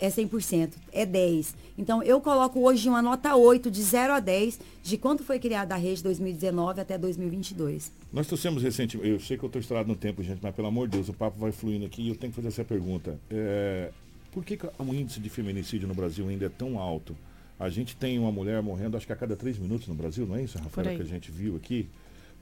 [0.00, 1.54] é 100%, é 10.
[1.78, 5.74] Então, eu coloco hoje uma nota 8, de 0 a 10, de quanto foi criada
[5.74, 7.92] a rede 2019 até 2022.
[8.12, 10.88] Nós trouxemos recentemente, eu sei que eu estou estourado no tempo, gente, mas pelo amor
[10.88, 13.18] de Deus, o papo vai fluindo aqui e eu tenho que fazer essa pergunta.
[13.30, 13.90] É,
[14.32, 17.16] por que, que o índice de feminicídio no Brasil ainda é tão alto?
[17.58, 20.36] A gente tem uma mulher morrendo, acho que a cada três minutos no Brasil, não
[20.36, 21.86] é isso, Rafael, que a gente viu aqui?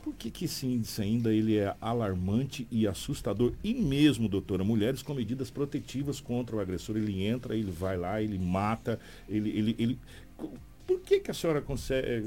[0.08, 3.52] Por que, que esse índice ainda ele é alarmante e assustador?
[3.62, 8.22] E mesmo, doutora, mulheres com medidas protetivas contra o agressor, ele entra, ele vai lá,
[8.22, 8.98] ele mata,
[9.28, 9.50] ele.
[9.50, 9.98] ele, ele...
[10.86, 12.08] Por que, que a senhora consegue.
[12.08, 12.22] Eh,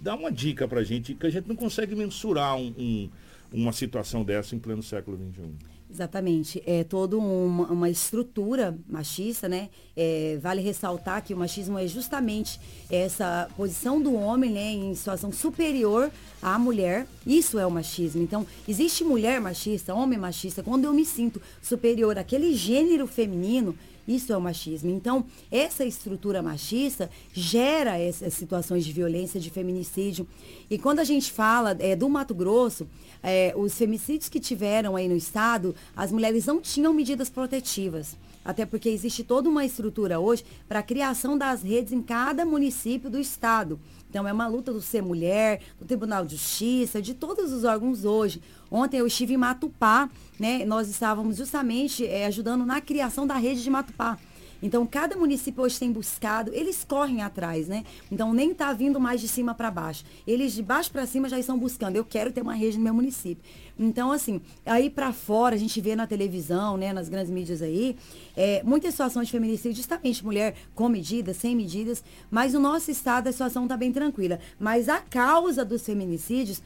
[0.00, 3.10] dá uma dica para a gente, que a gente não consegue mensurar um, um,
[3.52, 5.77] uma situação dessa em pleno século XXI?
[5.90, 6.62] Exatamente.
[6.66, 9.70] É toda uma, uma estrutura machista, né?
[9.96, 12.60] É, vale ressaltar que o machismo é justamente
[12.90, 16.10] essa posição do homem né, em situação superior
[16.42, 17.06] à mulher.
[17.26, 18.22] Isso é o machismo.
[18.22, 23.74] Então, existe mulher machista, homem machista, quando eu me sinto superior àquele gênero feminino,
[24.08, 24.90] isso é o machismo.
[24.90, 30.26] Então, essa estrutura machista gera essas situações de violência, de feminicídio.
[30.70, 32.88] E quando a gente fala é, do Mato Grosso,
[33.22, 38.16] é, os femicídios que tiveram aí no estado, as mulheres não tinham medidas protetivas.
[38.44, 43.10] Até porque existe toda uma estrutura hoje para a criação das redes em cada município
[43.10, 43.78] do estado.
[44.08, 48.06] Então é uma luta do Ser Mulher, do Tribunal de Justiça, de todos os órgãos
[48.06, 48.40] hoje.
[48.70, 50.08] Ontem eu estive em Matupá,
[50.38, 50.64] né?
[50.64, 54.18] Nós estávamos justamente é, ajudando na criação da rede de Matupá.
[54.62, 57.84] Então, cada município hoje tem buscado, eles correm atrás, né?
[58.10, 60.04] Então, nem está vindo mais de cima para baixo.
[60.26, 61.96] Eles de baixo para cima já estão buscando.
[61.96, 63.42] Eu quero ter uma rede no meu município.
[63.78, 67.96] Então, assim, aí para fora, a gente vê na televisão, né, nas grandes mídias aí,
[68.36, 73.28] é, muitas situações de feminicídio, justamente mulher com medidas, sem medidas, mas no nosso estado
[73.28, 74.40] a situação está bem tranquila.
[74.58, 76.60] Mas a causa dos feminicídios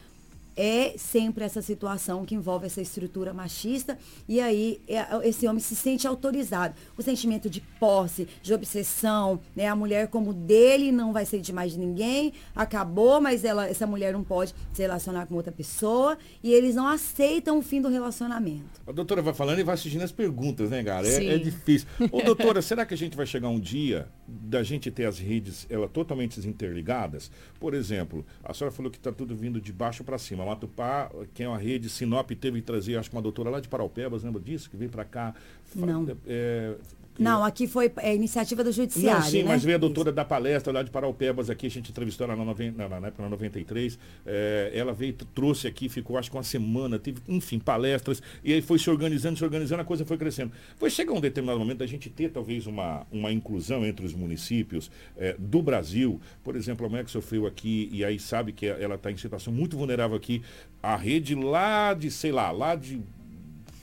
[0.57, 3.99] é sempre essa situação que envolve essa estrutura machista
[4.29, 6.75] e aí é, esse homem se sente autorizado.
[6.97, 9.69] O sentimento de posse, de obsessão, né?
[9.69, 13.87] A mulher como dele não vai ser de mais de ninguém, acabou, mas ela, essa
[13.87, 17.89] mulher não pode se relacionar com outra pessoa e eles não aceitam o fim do
[17.89, 18.81] relacionamento.
[18.87, 21.07] A doutora vai falando e vai assistindo as perguntas, né, cara?
[21.07, 21.89] É, é, difícil.
[22.11, 25.67] Ô, doutora, será que a gente vai chegar um dia da gente ter as redes
[25.71, 27.31] ela totalmente interligadas?
[27.59, 30.42] Por exemplo, a senhora falou que está tudo vindo de baixo para cima.
[30.47, 33.69] Matupá, que é uma rede, Sinop teve que trazer, acho que uma doutora lá de
[33.69, 34.71] Paraupebas, lembra disso?
[34.71, 35.35] Que veio para cá.
[35.75, 36.07] Não.
[36.27, 36.75] É,
[37.19, 39.21] não, aqui foi é, iniciativa do Judiciário.
[39.21, 39.49] Não, sim, né?
[39.49, 40.17] mas veio a doutora Isso.
[40.17, 43.29] da palestra lá de Paraupebas aqui, a gente entrevistou ela na, na, na época, na
[43.29, 43.99] 93.
[44.25, 48.63] É, ela veio, trouxe aqui, ficou acho que uma semana, teve, enfim, palestras, e aí
[48.63, 50.53] foi se organizando, se organizando, a coisa foi crescendo.
[50.77, 54.91] Foi chegar um determinado momento da gente ter talvez uma, uma inclusão entre os municípios
[55.17, 56.21] é, do Brasil.
[56.43, 59.53] Por exemplo, a mulher que sofreu aqui, e aí sabe que ela está em situação
[59.53, 60.43] muito vulnerável aqui,
[60.83, 63.01] a rede lá de, sei lá, lá de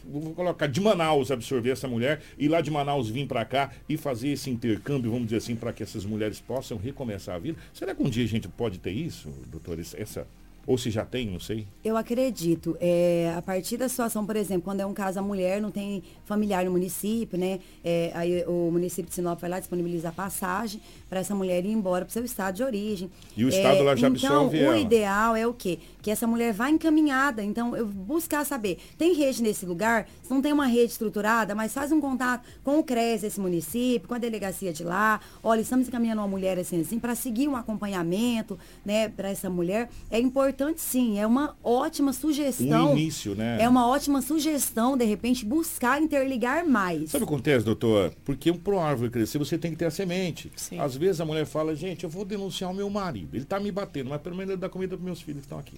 [0.09, 3.97] vou colocar, de Manaus absorver essa mulher e lá de Manaus vir para cá e
[3.97, 7.57] fazer esse intercâmbio, vamos dizer assim, para que essas mulheres possam recomeçar a vida.
[7.73, 9.79] Será que um dia a gente pode ter isso, doutor?
[9.79, 10.27] Essa,
[10.69, 11.65] ou se já tem, não sei.
[11.83, 12.77] Eu acredito.
[12.79, 16.03] É, a partir da situação, por exemplo, quando é um caso a mulher não tem
[16.25, 17.59] familiar no município, né?
[17.83, 20.79] É, aí o município de Sinop vai lá disponibilizar passagem
[21.09, 23.09] para essa mulher ir embora para o seu estado de origem.
[23.35, 25.79] E o estado é, lá já então, absorve Então, o ideal é o quê?
[26.09, 27.43] Que essa mulher vá encaminhada.
[27.43, 30.07] Então, eu buscar saber, tem rede nesse lugar?
[30.23, 34.07] Se não tem uma rede estruturada, mas faz um contato com o CRES desse município,
[34.07, 35.21] com a delegacia de lá.
[35.43, 39.87] Olha, estamos encaminhando uma mulher assim, assim, para seguir um acompanhamento, né, para essa mulher.
[40.09, 42.93] É importante sim, é uma ótima sugestão.
[42.93, 43.61] Um início, né?
[43.61, 47.11] É uma ótima sugestão, de repente, buscar interligar mais.
[47.11, 48.15] Sabe o que acontece, doutor?
[48.25, 50.51] Porque para uma árvore crescer, você tem que ter a semente.
[50.55, 50.79] Sim.
[50.79, 53.35] Às vezes a mulher fala, gente, eu vou denunciar o meu marido.
[53.35, 55.59] Ele está me batendo, mas pelo menos ele dá comida para meus filhos que estão
[55.59, 55.77] aqui.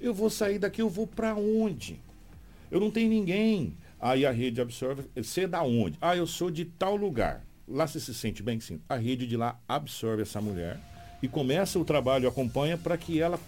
[0.00, 2.00] Eu vou sair daqui, eu vou para onde?
[2.70, 3.74] Eu não tenho ninguém.
[4.00, 5.04] Aí a rede absorve.
[5.16, 5.98] Você é da onde?
[6.00, 7.44] Ah, eu sou de tal lugar.
[7.66, 8.80] Lá você se sente bem, sim.
[8.88, 10.78] A rede de lá absorve essa mulher
[11.22, 13.38] e começa o trabalho, acompanha para que ela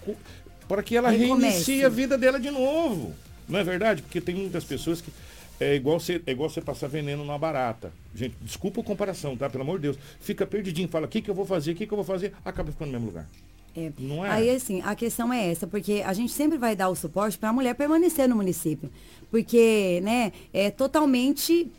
[0.68, 3.14] para que ela reinicie a vida dela de novo.
[3.48, 4.02] Não é verdade?
[4.02, 5.10] Porque tem muitas pessoas que
[5.58, 7.92] é igual você, é igual você passar veneno numa barata.
[8.14, 9.48] Gente, desculpa a comparação, tá?
[9.50, 9.98] Pelo amor de Deus.
[10.20, 12.32] Fica perdidinho, fala, o que, que eu vou fazer, o que, que eu vou fazer,
[12.44, 13.28] acaba ficando no mesmo lugar.
[13.76, 13.92] É.
[13.98, 14.30] Não é?
[14.30, 17.50] Aí, assim, a questão é essa, porque a gente sempre vai dar o suporte para
[17.50, 18.90] a mulher permanecer no município.
[19.30, 21.70] Porque, né, é totalmente,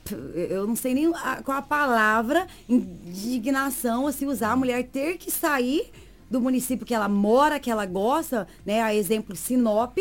[0.50, 5.30] eu não sei nem a, qual a palavra, indignação, assim, usar a mulher ter que
[5.30, 5.92] sair
[6.30, 9.98] do município que ela mora, que ela gosta, né, a exemplo Sinop,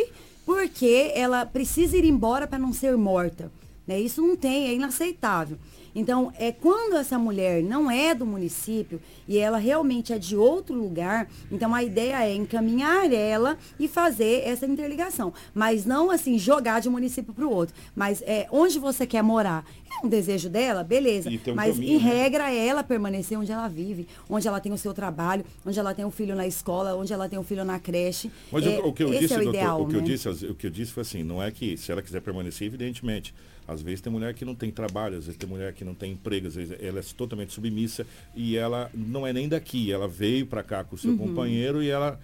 [0.46, 3.50] porque ela precisa ir embora para não ser morta.
[3.86, 4.00] Né?
[4.00, 5.58] Isso não tem, é inaceitável.
[5.94, 10.74] Então, é quando essa mulher não é do município e ela realmente é de outro
[10.74, 15.32] lugar, então a ideia é encaminhar ela e fazer essa interligação.
[15.54, 17.74] Mas não assim, jogar de um município para o outro.
[17.94, 19.64] Mas é onde você quer morar.
[20.02, 21.28] É um desejo dela, beleza.
[21.28, 22.12] Um mas caminho, em né?
[22.12, 25.92] regra é ela permanecer onde ela vive, onde ela tem o seu trabalho, onde ela
[25.92, 28.30] tem um filho na escola, onde ela tem um filho na creche.
[28.52, 29.98] Mas é, o, que eu disse, é o, doutor, ideal, o que né?
[29.98, 32.66] eu disse, o que eu disse foi assim, não é que se ela quiser permanecer,
[32.66, 33.34] evidentemente
[33.70, 36.12] às vezes tem mulher que não tem trabalho, às vezes tem mulher que não tem
[36.12, 39.92] emprego, às vezes ela é totalmente submissa e ela não é nem daqui.
[39.92, 41.18] Ela veio para cá com o seu uhum.
[41.18, 42.18] companheiro e ela,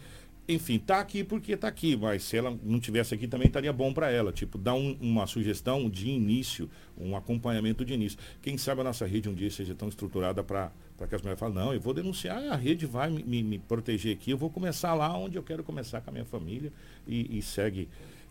[0.49, 3.93] enfim, tá aqui porque tá aqui, mas se ela não tivesse aqui também estaria bom
[3.93, 4.33] para ela.
[4.33, 6.69] Tipo, dar um, uma sugestão de início,
[6.99, 8.19] um acompanhamento de início.
[8.43, 11.39] Quem sabe a nossa rede um dia seja tão estruturada para para que as mulheres
[11.39, 14.49] falem, não, eu vou denunciar, a rede vai me, me, me, proteger aqui, eu vou
[14.49, 16.73] começar lá onde eu quero começar com a minha família
[17.07, 17.87] e, e segue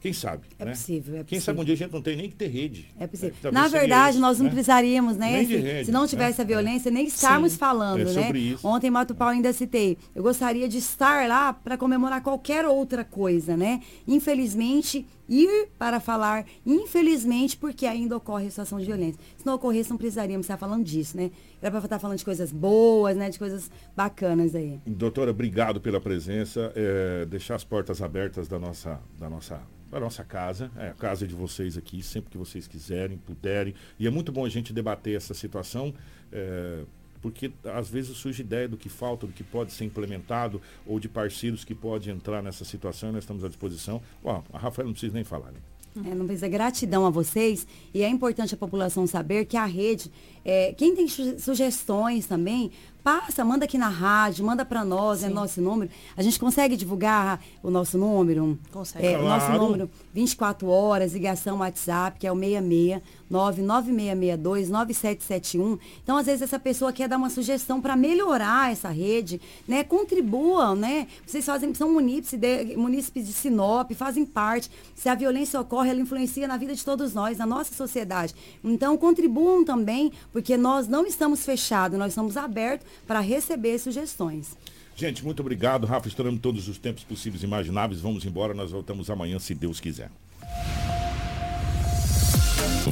[0.06, 0.44] quem sabe?
[0.60, 0.72] É né?
[0.72, 2.94] possível, é Quem sabe um dia a gente não tem nem que ter rede.
[3.00, 3.34] É possível.
[3.44, 4.52] É, Na verdade, nós não né?
[4.52, 5.44] precisaríamos, né?
[5.44, 6.44] Se, rede, se, não tivesse né?
[6.44, 8.38] a violência, nem estarmos Sim, falando, é né?
[8.38, 8.68] Isso.
[8.68, 9.98] Ontem em Mato Pau ainda citei.
[10.14, 13.82] Eu gostaria de estar lá para comemorar qualquer outra coisa, né?
[14.08, 19.20] Infelizmente, ir para falar, infelizmente, porque ainda ocorre a situação de violência.
[19.36, 21.32] Se não ocorresse, não precisaríamos estar falando disso, né?
[21.60, 23.32] Era para estar falando de coisas boas, né?
[23.32, 24.80] De coisas bacanas aí.
[24.86, 26.72] Doutora, obrigado pela presença.
[26.76, 29.60] É, deixar as portas abertas da nossa, da nossa
[29.98, 33.74] a nossa casa, é a casa de vocês aqui, sempre que vocês quiserem, puderem.
[34.00, 35.94] E é muito bom a gente debater essa situação,
[36.32, 36.84] é,
[37.22, 41.08] porque às vezes surge ideia do que falta, do que pode ser implementado, ou de
[41.08, 44.02] parceiros que podem entrar nessa situação, nós estamos à disposição.
[44.22, 45.60] Bom, a Rafael não precisa nem falar, né?
[45.98, 50.12] É, não precisa gratidão a vocês e é importante a população saber que a rede,
[50.44, 52.70] é, quem tem sugestões também,
[53.06, 55.92] passa, manda aqui na rádio, manda para nós, é nosso número.
[56.18, 58.58] A gente consegue divulgar o nosso número?
[58.72, 59.06] Consegue.
[59.06, 59.26] É, claro.
[59.26, 65.78] O nosso número, 24 horas, ligação WhatsApp, que é o 66 99662 9771.
[66.04, 69.84] Então, às vezes, essa pessoa quer dar uma sugestão para melhorar essa rede, né?
[69.84, 71.08] Contribuam, né?
[71.26, 74.70] Vocês fazem, são munícipes de, munícipes de Sinop, fazem parte.
[74.96, 78.34] Se a violência ocorre, ela influencia na vida de todos nós, na nossa sociedade.
[78.64, 84.58] Então, contribuam também, porque nós não estamos fechados, nós estamos abertos para receber sugestões.
[84.96, 85.86] Gente, muito obrigado.
[85.86, 88.00] Rafa, estouramos todos os tempos possíveis e imagináveis.
[88.00, 90.10] Vamos embora, nós voltamos amanhã, se Deus quiser.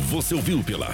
[0.09, 0.87] Você ouviu pela